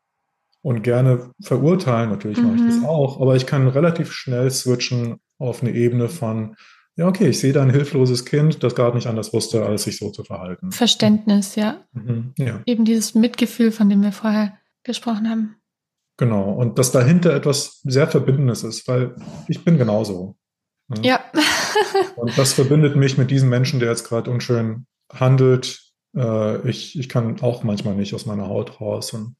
[0.68, 2.44] und gerne verurteilen, natürlich mhm.
[2.44, 2.84] mache ich das mhm.
[2.84, 6.56] auch, aber ich kann relativ schnell switchen auf eine Ebene von,
[6.96, 9.96] ja, okay, ich sehe da ein hilfloses Kind, das gerade nicht anders wusste, als sich
[9.96, 10.70] so zu verhalten.
[10.70, 11.86] Verständnis, ja.
[11.92, 12.60] Mhm, ja.
[12.66, 15.56] Eben dieses Mitgefühl, von dem wir vorher gesprochen haben.
[16.18, 19.16] Genau, und dass dahinter etwas sehr Verbindendes ist, weil
[19.48, 20.36] ich bin genauso.
[20.88, 21.00] Ne?
[21.02, 21.20] Ja.
[22.16, 25.80] und das verbindet mich mit diesem Menschen, der jetzt gerade unschön handelt.
[26.14, 29.14] Äh, ich, ich kann auch manchmal nicht aus meiner Haut raus.
[29.14, 29.36] Und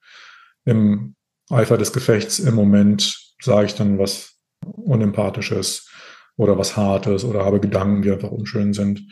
[0.65, 1.17] im
[1.51, 4.35] Eifer des Gefechts im Moment sage ich dann was
[4.65, 5.91] Unempathisches
[6.37, 9.03] oder was Hartes oder habe Gedanken, die einfach unschön sind.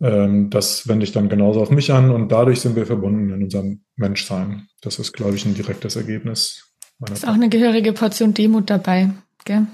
[0.00, 3.42] Ähm, das wende ich dann genauso auf mich an und dadurch sind wir verbunden in
[3.44, 4.68] unserem Menschsein.
[4.80, 6.70] Das ist, glaube ich, ein direktes Ergebnis.
[7.10, 9.10] Ist auch eine gehörige Portion Demut dabei,
[9.44, 9.66] gell?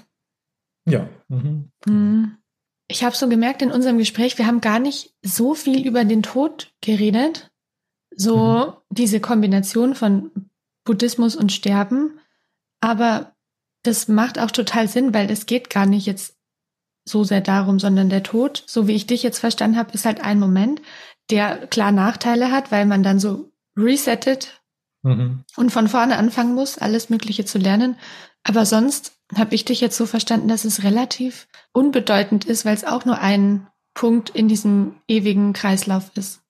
[0.87, 1.09] Ja.
[1.29, 1.71] Mhm.
[1.87, 2.37] mhm.
[2.89, 6.25] Ich habe so gemerkt in unserem Gespräch, wir haben gar nicht so viel über den
[6.25, 7.53] Tod geredet.
[8.17, 8.73] So mhm.
[8.91, 10.50] diese Kombination von
[10.91, 12.19] Buddhismus und Sterben.
[12.81, 13.37] Aber
[13.85, 16.37] das macht auch total Sinn, weil es geht gar nicht jetzt
[17.05, 20.21] so sehr darum, sondern der Tod, so wie ich dich jetzt verstanden habe, ist halt
[20.21, 20.83] ein Moment,
[21.31, 24.61] der klar Nachteile hat, weil man dann so resettet
[25.03, 25.45] mhm.
[25.57, 27.97] und von vorne anfangen muss, alles Mögliche zu lernen.
[28.43, 32.85] Aber sonst habe ich dich jetzt so verstanden, dass es relativ unbedeutend ist, weil es
[32.85, 36.43] auch nur ein Punkt in diesem ewigen Kreislauf ist.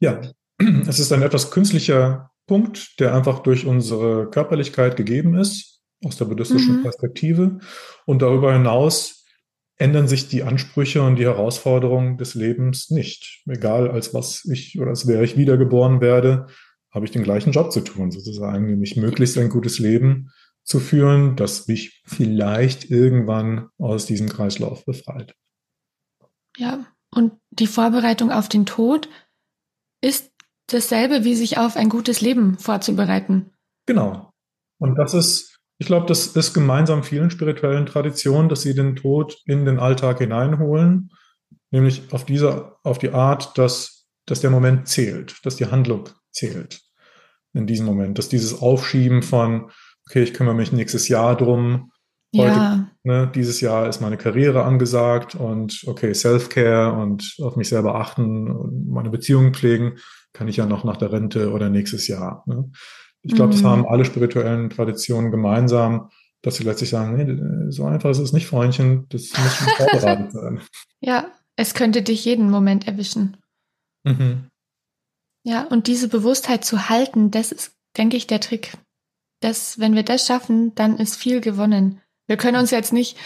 [0.00, 0.22] Ja,
[0.88, 6.26] es ist ein etwas künstlicher Punkt, der einfach durch unsere Körperlichkeit gegeben ist, aus der
[6.26, 6.82] buddhistischen mhm.
[6.82, 7.58] Perspektive.
[8.06, 9.24] Und darüber hinaus
[9.76, 13.42] ändern sich die Ansprüche und die Herausforderungen des Lebens nicht.
[13.46, 16.46] Egal als was ich oder als wäre ich wiedergeboren werde,
[16.90, 20.30] habe ich den gleichen Job zu tun, sozusagen, nämlich möglichst ein gutes Leben
[20.62, 25.34] zu führen, das mich vielleicht irgendwann aus diesem Kreislauf befreit.
[26.56, 29.08] Ja, und die Vorbereitung auf den Tod
[30.00, 30.33] ist
[30.66, 33.50] dasselbe, wie sich auf ein gutes Leben vorzubereiten.
[33.86, 34.30] Genau.
[34.78, 39.38] Und das ist, ich glaube, das ist gemeinsam vielen spirituellen Traditionen, dass sie den Tod
[39.46, 41.10] in den Alltag hineinholen,
[41.70, 46.80] nämlich auf diese, auf die Art, dass, dass der Moment zählt, dass die Handlung zählt
[47.52, 49.70] in diesem Moment, dass dieses Aufschieben von,
[50.08, 51.90] okay, ich kümmere mich nächstes Jahr drum,
[52.36, 52.90] Heute, ja.
[53.04, 58.50] ne, dieses Jahr ist meine Karriere angesagt und okay, Self-Care und auf mich selber achten
[58.50, 59.98] und meine Beziehungen pflegen,
[60.34, 62.42] kann ich ja noch nach der Rente oder nächstes Jahr.
[62.46, 62.70] Ne?
[63.22, 63.56] Ich glaube, mhm.
[63.56, 66.10] das haben alle spirituellen Traditionen gemeinsam,
[66.42, 70.32] dass sie letztlich sagen, nee, so einfach ist es nicht, Freundchen, das muss schon vorbereitet
[70.32, 70.60] sein.
[71.00, 73.38] Ja, es könnte dich jeden Moment erwischen.
[74.02, 74.50] Mhm.
[75.42, 78.72] Ja, und diese Bewusstheit zu halten, das ist, denke ich, der Trick.
[79.40, 82.00] Das, wenn wir das schaffen, dann ist viel gewonnen.
[82.26, 83.16] Wir können uns jetzt nicht,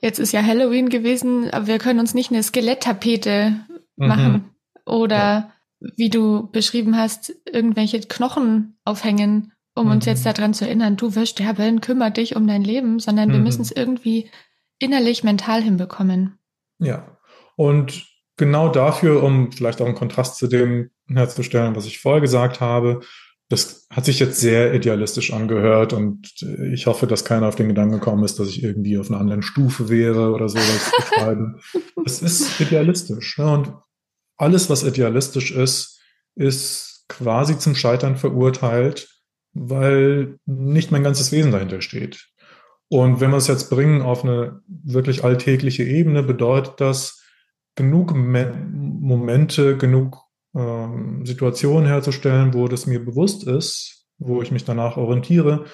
[0.00, 3.60] jetzt ist ja Halloween gewesen, aber wir können uns nicht eine Skeletttapete
[3.96, 4.08] mhm.
[4.08, 4.44] machen
[4.84, 5.52] oder ja.
[5.96, 9.92] Wie du beschrieben hast, irgendwelche Knochen aufhängen, um mhm.
[9.92, 13.32] uns jetzt daran zu erinnern, du wirst sterben, kümmere dich um dein Leben, sondern mhm.
[13.32, 14.30] wir müssen es irgendwie
[14.78, 16.38] innerlich, mental hinbekommen.
[16.78, 17.18] Ja.
[17.56, 18.06] Und
[18.36, 23.00] genau dafür, um vielleicht auch einen Kontrast zu dem herzustellen, was ich vorher gesagt habe,
[23.48, 26.32] das hat sich jetzt sehr idealistisch angehört und
[26.72, 29.42] ich hoffe, dass keiner auf den Gedanken gekommen ist, dass ich irgendwie auf einer anderen
[29.42, 31.60] Stufe wäre oder sowas beschreiben.
[32.06, 33.36] Es ist idealistisch.
[33.36, 33.52] Ne?
[33.52, 33.74] Und
[34.36, 36.00] alles, was idealistisch ist,
[36.34, 39.08] ist quasi zum Scheitern verurteilt,
[39.52, 42.28] weil nicht mein ganzes Wesen dahinter steht.
[42.88, 47.22] Und wenn wir es jetzt bringen auf eine wirklich alltägliche Ebene, bedeutet das,
[47.74, 50.18] genug Momente, genug
[50.54, 55.64] ähm, Situationen herzustellen, wo das mir bewusst ist, wo ich mich danach orientiere,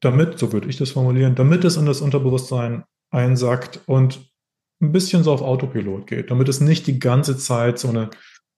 [0.00, 4.27] damit, so würde ich das formulieren, damit es in das Unterbewusstsein einsackt und
[4.80, 8.10] ein bisschen so auf Autopilot geht, damit es nicht die ganze Zeit so eine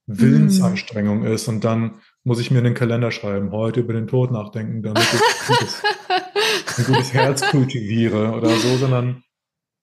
[0.07, 1.27] Willensanstrengung mm.
[1.27, 4.83] ist und dann muss ich mir in den Kalender schreiben, heute über den Tod nachdenken,
[4.83, 5.83] damit ich ein gutes,
[6.79, 9.23] ein gutes Herz kultiviere oder so, sondern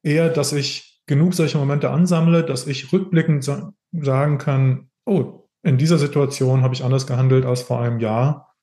[0.03, 5.97] eher, dass ich genug solche Momente ansammle, dass ich rückblickend sagen kann, oh, in dieser
[5.97, 8.55] Situation habe ich anders gehandelt als vor einem Jahr.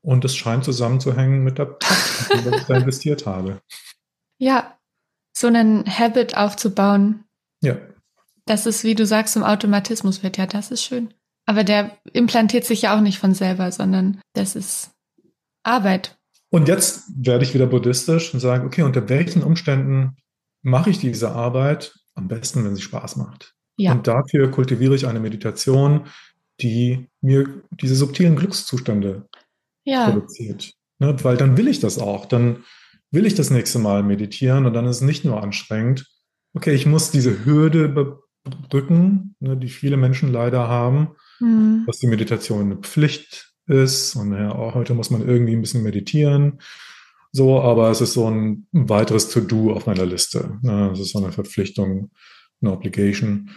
[0.00, 3.60] Und es scheint zusammenzuhängen mit der Zeit, die ich da investiert habe.
[4.38, 4.77] Ja,
[5.38, 7.24] so einen Habit aufzubauen.
[7.62, 7.76] Ja.
[8.46, 10.36] Dass es, wie du sagst, zum Automatismus wird.
[10.36, 11.14] Ja, das ist schön.
[11.46, 14.90] Aber der implantiert sich ja auch nicht von selber, sondern das ist
[15.62, 16.18] Arbeit.
[16.50, 20.16] Und jetzt werde ich wieder buddhistisch und sage, okay, unter welchen Umständen
[20.62, 21.94] mache ich diese Arbeit?
[22.14, 23.54] Am besten, wenn sie Spaß macht.
[23.76, 23.92] Ja.
[23.92, 26.08] Und dafür kultiviere ich eine Meditation,
[26.60, 29.28] die mir diese subtilen Glückszustände
[29.84, 30.10] ja.
[30.10, 30.72] produziert.
[30.98, 31.16] Ne?
[31.22, 32.26] Weil dann will ich das auch.
[32.26, 32.64] Dann
[33.10, 36.06] will ich das nächste Mal meditieren und dann ist es nicht nur anstrengend.
[36.54, 41.08] Okay, ich muss diese Hürde überbrücken, ne, die viele Menschen leider haben,
[41.40, 41.84] mhm.
[41.86, 45.82] dass die Meditation eine Pflicht ist und ja, auch heute muss man irgendwie ein bisschen
[45.82, 46.60] meditieren.
[47.32, 50.58] So, aber es ist so ein weiteres To-Do auf meiner Liste.
[50.62, 50.90] Ne?
[50.92, 52.10] Es ist so eine Verpflichtung,
[52.62, 53.50] eine Obligation.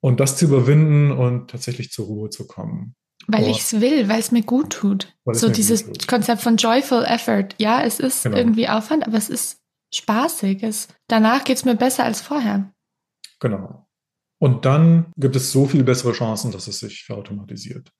[0.00, 2.94] Und das zu überwinden und tatsächlich zur Ruhe zu kommen.
[3.30, 5.14] Weil ich es will, weil es mir gut tut.
[5.26, 6.08] So dieses tut.
[6.08, 7.48] Konzept von joyful effort.
[7.58, 8.38] Ja, es ist genau.
[8.38, 9.60] irgendwie Aufwand, aber es ist
[9.94, 10.62] spaßig.
[10.62, 12.72] Es, danach geht es mir besser als vorher.
[13.38, 13.86] Genau.
[14.38, 17.92] Und dann gibt es so viel bessere Chancen, dass es sich verautomatisiert.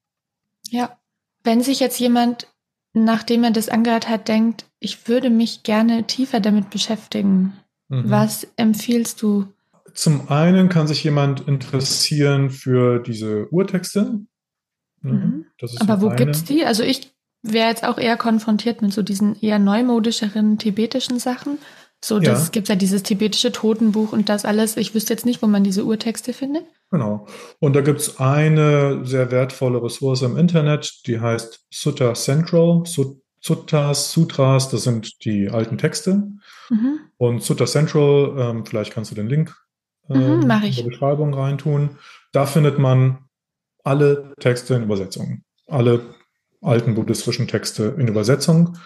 [0.71, 0.99] Ja.
[1.45, 2.49] Wenn sich jetzt jemand,
[2.95, 7.53] nachdem er das angehört hat, denkt, ich würde mich gerne tiefer damit beschäftigen,
[7.89, 8.11] mhm.
[8.11, 9.47] was empfiehlst du?
[9.95, 14.21] Zum einen kann sich jemand interessieren für diese Urtexte.
[15.03, 15.13] Mhm.
[15.13, 15.45] mhm.
[15.81, 16.65] Aber wo gibt es die?
[16.65, 21.59] Also ich wäre jetzt auch eher konfrontiert mit so diesen eher neumodischeren tibetischen Sachen.
[22.01, 22.51] So, das ja.
[22.51, 24.77] gibt ja dieses tibetische Totenbuch und das alles.
[24.77, 26.65] Ich wüsste jetzt nicht, wo man diese Urtexte findet.
[26.91, 27.27] Genau.
[27.59, 32.85] Und da gibt es eine sehr wertvolle Ressource im Internet, die heißt Sutta Central.
[33.41, 36.29] Suttas, Sutras, das sind die alten Texte.
[36.71, 37.01] Mhm.
[37.17, 39.57] Und Sutta Central, ähm, vielleicht kannst du den Link
[40.09, 41.99] mhm, ähm, in der Beschreibung reintun.
[42.33, 43.28] Da findet man
[43.89, 45.45] alle Texte in Übersetzungen.
[45.67, 46.15] Alle
[46.61, 48.77] alten buddhistischen Texte in Übersetzung.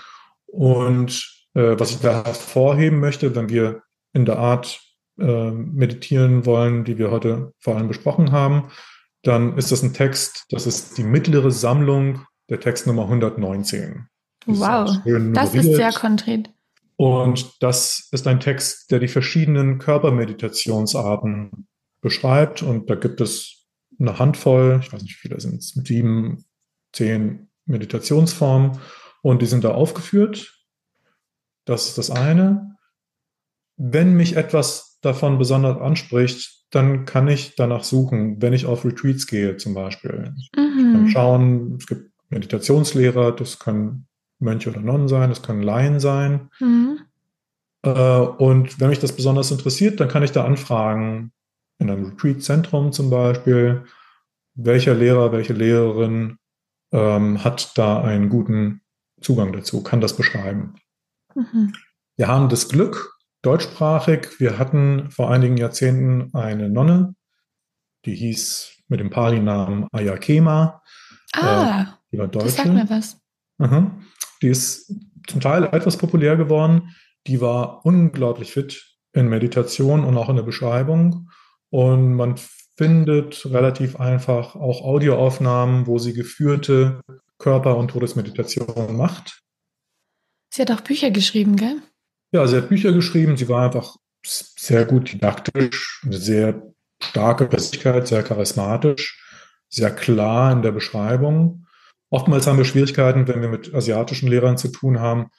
[0.47, 3.83] Und äh, was ich da hervorheben möchte, wenn wir
[4.13, 4.81] in der Art
[5.19, 8.71] äh, meditieren wollen, die wir heute vor allem besprochen haben,
[9.23, 14.07] dann ist das ein Text, das ist die mittlere Sammlung der Textnummer 119.
[14.47, 16.51] Das wow, ist das ist sehr konkret.
[16.97, 21.67] Und das ist ein Text, der die verschiedenen Körpermeditationsarten
[22.01, 22.63] beschreibt.
[22.63, 23.62] Und da gibt es
[24.03, 26.45] eine Handvoll, ich weiß nicht, wie viele sind es, sieben,
[26.93, 28.79] zehn Meditationsformen.
[29.23, 30.53] Und die sind da aufgeführt.
[31.65, 32.77] Das ist das eine.
[33.77, 39.27] Wenn mich etwas davon besonders anspricht, dann kann ich danach suchen, wenn ich auf Retreats
[39.27, 40.35] gehe zum Beispiel.
[40.57, 40.77] Mhm.
[40.77, 44.07] Ich kann schauen, es gibt Meditationslehrer, das können
[44.39, 46.49] Mönche oder Nonnen sein, das können Laien sein.
[46.59, 47.01] Mhm.
[47.83, 51.33] Äh, und wenn mich das besonders interessiert, dann kann ich da anfragen,
[51.83, 53.85] in einem Retreat-Zentrum zum Beispiel,
[54.55, 56.39] welcher Lehrer, welche Lehrerin
[56.93, 58.83] ähm, hat da einen guten
[59.21, 60.75] Zugang dazu, kann das beschreiben.
[61.35, 61.73] Mhm.
[62.17, 67.15] Wir haben das Glück, deutschsprachig, wir hatten vor einigen Jahrzehnten eine Nonne,
[68.05, 70.83] die hieß mit dem Pali-Namen Ayakema.
[71.33, 72.47] Ah, äh, die war Deutsche.
[72.47, 73.19] das sagt mir was.
[73.59, 73.91] Aha.
[74.41, 74.95] Die ist
[75.27, 76.95] zum Teil etwas populär geworden.
[77.27, 81.31] Die war unglaublich fit in Meditation und auch in der Beschreibung.
[81.73, 82.37] Und man
[82.77, 87.01] findet relativ einfach auch Audioaufnahmen, wo sie geführte
[87.39, 89.41] Körper- und Todesmeditation macht.
[90.53, 91.81] Sie hat auch Bücher geschrieben, gell?
[92.31, 93.39] Ja, sie hat Bücher geschrieben.
[93.39, 96.63] Sie war einfach sehr gut didaktisch, eine sehr
[97.03, 99.19] starke Persönlichkeit, sehr charismatisch,
[99.71, 101.67] sehr klar in der Beschreibung.
[102.11, 105.31] Oftmals haben wir Schwierigkeiten, wenn wir mit asiatischen Lehrern zu tun haben.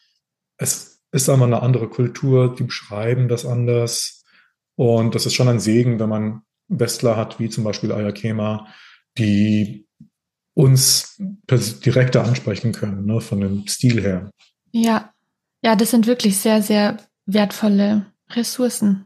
[0.58, 4.23] Es ist einmal eine andere Kultur, die beschreiben das anders.
[4.76, 8.68] Und das ist schon ein Segen, wenn man Westler hat, wie zum Beispiel Ayakema,
[9.18, 9.88] die
[10.56, 14.32] uns direkter ansprechen können, ne, von dem Stil her.
[14.72, 15.14] Ja,
[15.64, 19.06] ja, das sind wirklich sehr, sehr wertvolle Ressourcen.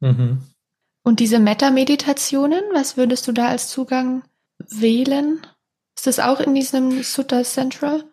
[0.00, 0.42] Mhm.
[1.02, 4.22] Und diese Meta-Meditationen, was würdest du da als Zugang
[4.68, 5.40] wählen?
[5.96, 8.04] Ist das auch in diesem Sutta Central?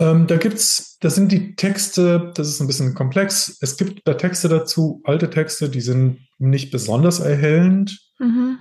[0.00, 3.58] Ähm, da gibt's, da sind die Texte, das ist ein bisschen komplex.
[3.60, 8.00] Es gibt da Texte dazu, alte Texte, die sind nicht besonders erhellend.
[8.18, 8.60] Mhm.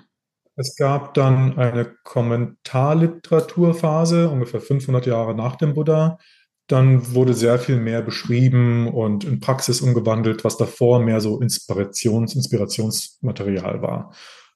[0.58, 6.18] Es gab dann eine Kommentarliteraturphase, ungefähr 500 Jahre nach dem Buddha.
[6.68, 12.36] Dann wurde sehr viel mehr beschrieben und in Praxis umgewandelt, was davor mehr so Inspirations,
[12.36, 14.14] Inspirationsmaterial war.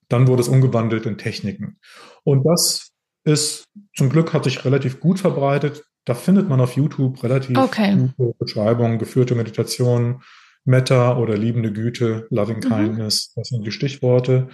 [0.10, 1.78] Dann wurde es umgewandelt in Techniken.
[2.26, 2.92] Und das
[3.24, 3.64] ist
[3.96, 5.86] zum Glück hat sich relativ gut verbreitet.
[6.06, 8.10] Da findet man auf YouTube relativ okay.
[8.18, 10.22] gute Beschreibungen, geführte Meditationen,
[10.66, 12.62] Metta oder liebende Güte, Loving mhm.
[12.62, 14.50] Kindness, das sind die Stichworte.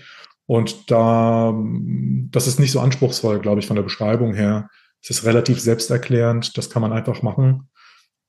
[0.45, 1.53] Und da,
[2.31, 4.69] das ist nicht so anspruchsvoll, glaube ich, von der Beschreibung her.
[5.01, 7.69] Es ist relativ selbsterklärend, das kann man einfach machen.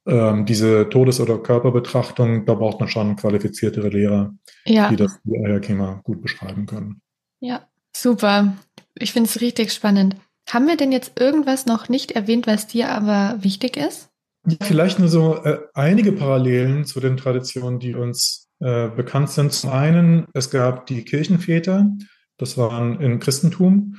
[0.06, 4.90] Ähm, diese Todes- oder Körperbetrachtung, da braucht man schon qualifiziertere Lehrer, ja.
[4.90, 7.00] die das Ayakema gut beschreiben können.
[7.40, 8.54] Ja, super.
[8.94, 10.16] Ich finde es richtig spannend.
[10.52, 14.08] Haben wir denn jetzt irgendwas noch nicht erwähnt, was dir aber wichtig ist?
[14.46, 19.52] Ja, vielleicht nur so äh, einige Parallelen zu den Traditionen, die uns äh, bekannt sind.
[19.52, 21.90] Zum einen, es gab die Kirchenväter,
[22.36, 23.96] das waren im Christentum,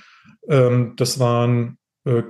[0.47, 2.23] ähm, das waren äh,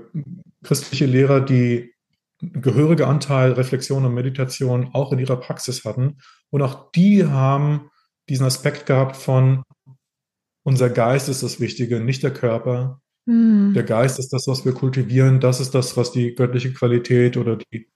[0.63, 1.93] christliche Lehrer, die
[2.41, 6.17] gehörige Anteil Reflexion und Meditation auch in ihrer Praxis hatten.
[6.49, 7.89] Und auch die haben
[8.29, 9.63] diesen Aspekt gehabt von,
[10.63, 13.00] unser Geist ist das Wichtige, nicht der Körper.
[13.31, 13.73] Mhm.
[13.73, 15.39] Der Geist ist das, was wir kultivieren.
[15.39, 17.89] Das ist das, was die göttliche Qualität oder die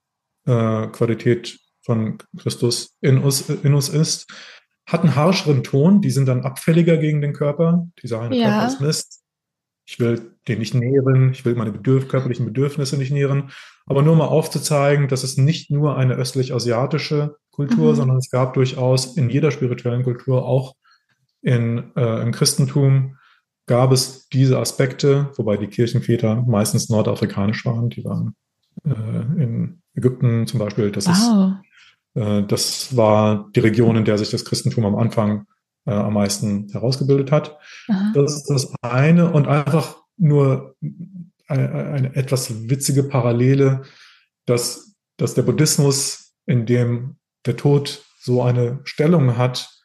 [0.46, 4.30] äh, Qualität von Christus in uns, in uns ist.
[4.86, 7.86] Hat einen harscheren Ton, die sind dann abfälliger gegen den Körper.
[8.02, 8.48] Die sagen, der ja.
[8.50, 9.22] Körper ist Mist.
[9.88, 13.50] Ich will den nicht nähren, ich will meine bedürf körperlichen Bedürfnisse nicht nähren.
[13.84, 17.96] Aber nur mal aufzuzeigen, dass es nicht nur eine östlich-asiatische Kultur, mhm.
[17.96, 20.74] sondern es gab durchaus in jeder spirituellen Kultur, auch
[21.42, 23.16] in, äh, im Christentum,
[23.66, 27.90] gab es diese Aspekte, wobei die Kirchenväter meistens nordafrikanisch waren.
[27.90, 28.36] Die waren
[28.84, 30.90] äh, in Ägypten zum Beispiel.
[30.90, 31.54] Das, wow.
[32.14, 35.46] ist, äh, das war die Region, in der sich das Christentum am Anfang
[35.86, 37.58] äh, am meisten herausgebildet hat.
[37.88, 38.12] Aha.
[38.14, 40.76] Das ist das eine und einfach nur
[41.48, 43.82] eine, eine etwas witzige Parallele,
[44.46, 49.75] dass, dass der Buddhismus, in dem der Tod so eine Stellung hat,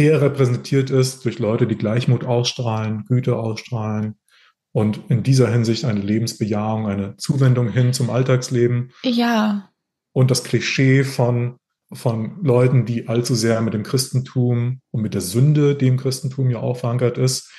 [0.00, 4.16] eher repräsentiert ist durch Leute, die Gleichmut ausstrahlen, Güte ausstrahlen
[4.72, 8.92] und in dieser Hinsicht eine Lebensbejahung, eine Zuwendung hin zum Alltagsleben.
[9.02, 9.68] Ja.
[10.12, 11.56] Und das Klischee von,
[11.92, 16.50] von Leuten, die allzu sehr mit dem Christentum und mit der Sünde, die im Christentum
[16.50, 17.52] ja auch verankert ist,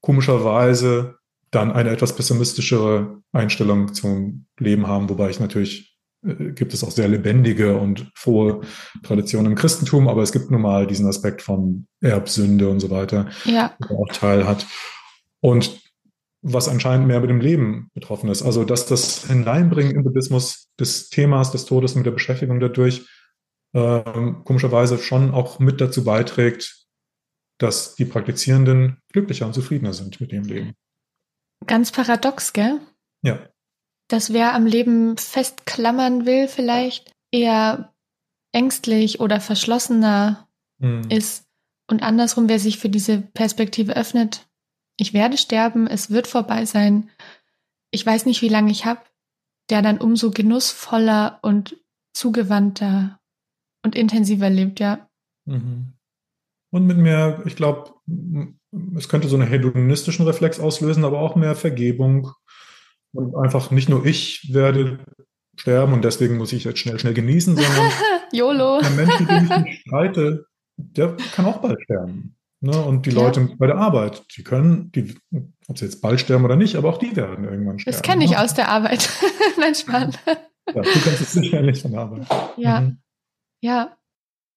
[0.00, 1.16] komischerweise
[1.50, 5.89] dann eine etwas pessimistischere Einstellung zum Leben haben, wobei ich natürlich
[6.22, 8.60] gibt es auch sehr lebendige und frohe
[9.02, 13.30] Traditionen im Christentum, aber es gibt nun mal diesen Aspekt von Erbsünde und so weiter,
[13.44, 13.74] ja.
[13.80, 14.66] der auch Teil hat.
[15.40, 15.80] Und
[16.42, 18.42] was anscheinend mehr mit dem Leben betroffen ist.
[18.42, 23.06] Also, dass das Hineinbringen im Buddhismus des Themas des Todes mit der Beschäftigung dadurch
[23.74, 26.86] ähm, komischerweise schon auch mit dazu beiträgt,
[27.58, 30.74] dass die Praktizierenden glücklicher und zufriedener sind mit dem Leben.
[31.66, 32.80] Ganz paradox, gell?
[33.22, 33.38] Ja.
[34.10, 37.94] Dass wer am Leben festklammern will, vielleicht eher
[38.52, 40.48] ängstlich oder verschlossener
[40.80, 41.08] hm.
[41.08, 41.46] ist.
[41.88, 44.48] Und andersrum, wer sich für diese Perspektive öffnet,
[44.96, 47.08] ich werde sterben, es wird vorbei sein,
[47.90, 49.00] ich weiß nicht, wie lange ich habe,
[49.70, 51.76] der dann umso genussvoller und
[52.12, 53.20] zugewandter
[53.84, 55.08] und intensiver lebt, ja.
[55.46, 55.94] Mhm.
[56.72, 57.94] Und mit mehr, ich glaube,
[58.96, 62.32] es könnte so einen hedonistischen Reflex auslösen, aber auch mehr Vergebung.
[63.12, 64.98] Und einfach nicht nur ich werde
[65.56, 67.92] sterben und deswegen muss ich jetzt schnell, schnell genießen, sondern
[68.32, 68.80] YOLO.
[68.80, 70.46] der Mensch, mit dem ich mich streite,
[70.76, 72.36] der kann auch bald sterben.
[72.60, 72.78] Ne?
[72.78, 73.48] Und die Leute ja.
[73.58, 75.16] bei der Arbeit, die können, die,
[75.66, 77.96] ob sie jetzt bald sterben oder nicht, aber auch die werden irgendwann sterben.
[77.96, 78.40] Das kenne ich ne?
[78.40, 79.08] aus der Arbeit.
[79.58, 80.18] Nein, spannend.
[80.26, 82.26] Ja, du kennst es sicherlich von der Arbeit.
[82.56, 82.80] Ja.
[82.82, 82.98] Mhm.
[83.62, 83.96] Ja.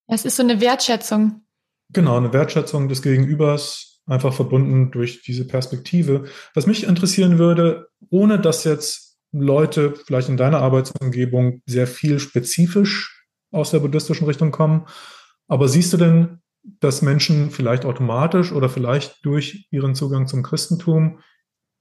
[0.08, 1.46] Es ist so eine Wertschätzung.
[1.90, 6.26] Genau, eine Wertschätzung des Gegenübers, einfach verbunden durch diese Perspektive.
[6.54, 13.26] Was mich interessieren würde, ohne dass jetzt Leute vielleicht in deiner Arbeitsumgebung sehr viel spezifisch
[13.52, 14.86] aus der buddhistischen Richtung kommen,
[15.48, 16.40] aber siehst du denn
[16.80, 21.20] dass Menschen vielleicht automatisch oder vielleicht durch ihren Zugang zum Christentum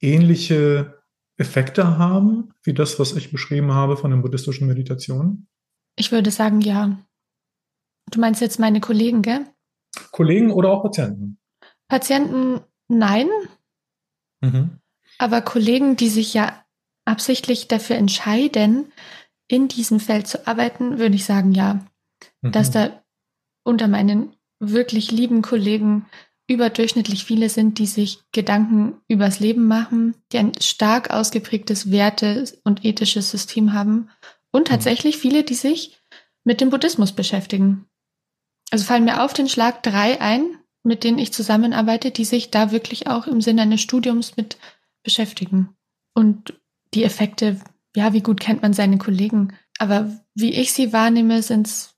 [0.01, 1.03] ähnliche
[1.37, 5.49] Effekte haben, wie das, was ich beschrieben habe von den buddhistischen Meditationen?
[5.97, 6.99] Ich würde sagen, ja.
[8.11, 9.47] Du meinst jetzt meine Kollegen, gell?
[10.11, 11.39] Kollegen oder auch Patienten?
[11.93, 13.29] Patienten, nein.
[14.41, 14.79] Mhm.
[15.19, 16.65] Aber Kollegen, die sich ja
[17.05, 18.91] absichtlich dafür entscheiden,
[19.47, 21.85] in diesem Feld zu arbeiten, würde ich sagen, ja.
[22.41, 22.53] Mhm.
[22.53, 23.03] Dass da
[23.63, 26.07] unter meinen wirklich lieben Kollegen
[26.47, 32.87] überdurchschnittlich viele sind, die sich Gedanken übers Leben machen, die ein stark ausgeprägtes Werte- und
[32.87, 34.09] ethisches System haben
[34.51, 34.73] und mhm.
[34.73, 36.01] tatsächlich viele, die sich
[36.43, 37.85] mit dem Buddhismus beschäftigen.
[38.71, 42.73] Also fallen mir auf den Schlag drei ein, mit denen ich zusammenarbeite, die sich da
[42.73, 44.59] wirklich auch im Sinne eines Studiums mit
[45.03, 45.77] beschäftigen.
[46.15, 46.61] Und
[46.95, 47.61] die Effekte,
[47.95, 49.55] ja, wie gut kennt man seine Kollegen?
[49.79, 51.95] Aber wie ich sie wahrnehme, sind es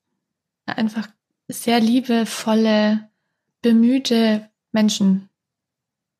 [0.66, 1.08] einfach
[1.48, 3.10] sehr liebevolle,
[3.62, 5.28] bemühte Menschen.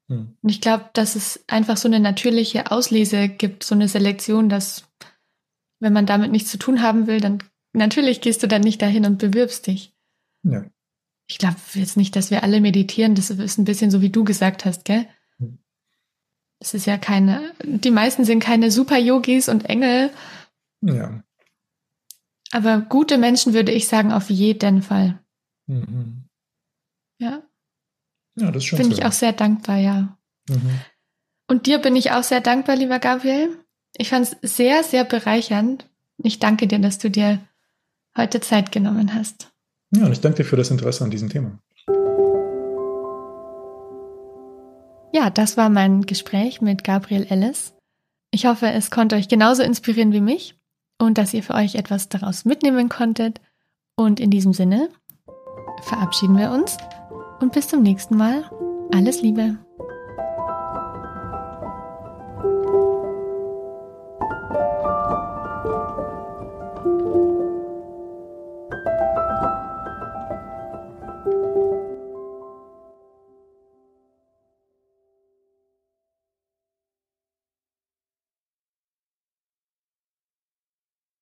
[0.08, 0.36] Hm.
[0.40, 4.84] Und ich glaube, dass es einfach so eine natürliche Auslese gibt, so eine Selektion, dass
[5.80, 7.42] wenn man damit nichts zu tun haben will, dann
[7.72, 9.94] natürlich gehst du dann nicht dahin und bewirbst dich.
[10.42, 10.64] Ja.
[11.26, 13.14] Ich glaube jetzt nicht, dass wir alle meditieren.
[13.14, 15.06] Das ist ein bisschen so, wie du gesagt hast, gell?
[15.38, 15.58] Hm.
[16.58, 20.10] Das ist ja keine, die meisten sind keine Super-Yogis und Engel.
[20.82, 21.22] Ja.
[22.52, 25.18] Aber gute Menschen würde ich sagen, auf jeden Fall.
[25.66, 26.24] Mhm.
[27.18, 27.42] Ja.
[28.36, 28.78] Ja, das ist schon.
[28.78, 30.18] Finde ich auch sehr dankbar, ja.
[30.48, 30.80] Mhm.
[31.48, 33.58] Und dir bin ich auch sehr dankbar, lieber Gabriel.
[33.96, 35.88] Ich fand es sehr, sehr bereichernd.
[36.18, 37.40] Ich danke dir, dass du dir
[38.16, 39.53] heute Zeit genommen hast.
[39.90, 41.58] Ja, und ich danke dir für das Interesse an diesem Thema.
[45.12, 47.74] Ja, das war mein Gespräch mit Gabriel Ellis.
[48.32, 50.56] Ich hoffe, es konnte euch genauso inspirieren wie mich
[51.00, 53.40] und dass ihr für euch etwas daraus mitnehmen konntet.
[53.96, 54.88] Und in diesem Sinne
[55.82, 56.76] verabschieden wir uns
[57.40, 58.50] und bis zum nächsten Mal.
[58.92, 59.58] Alles Liebe.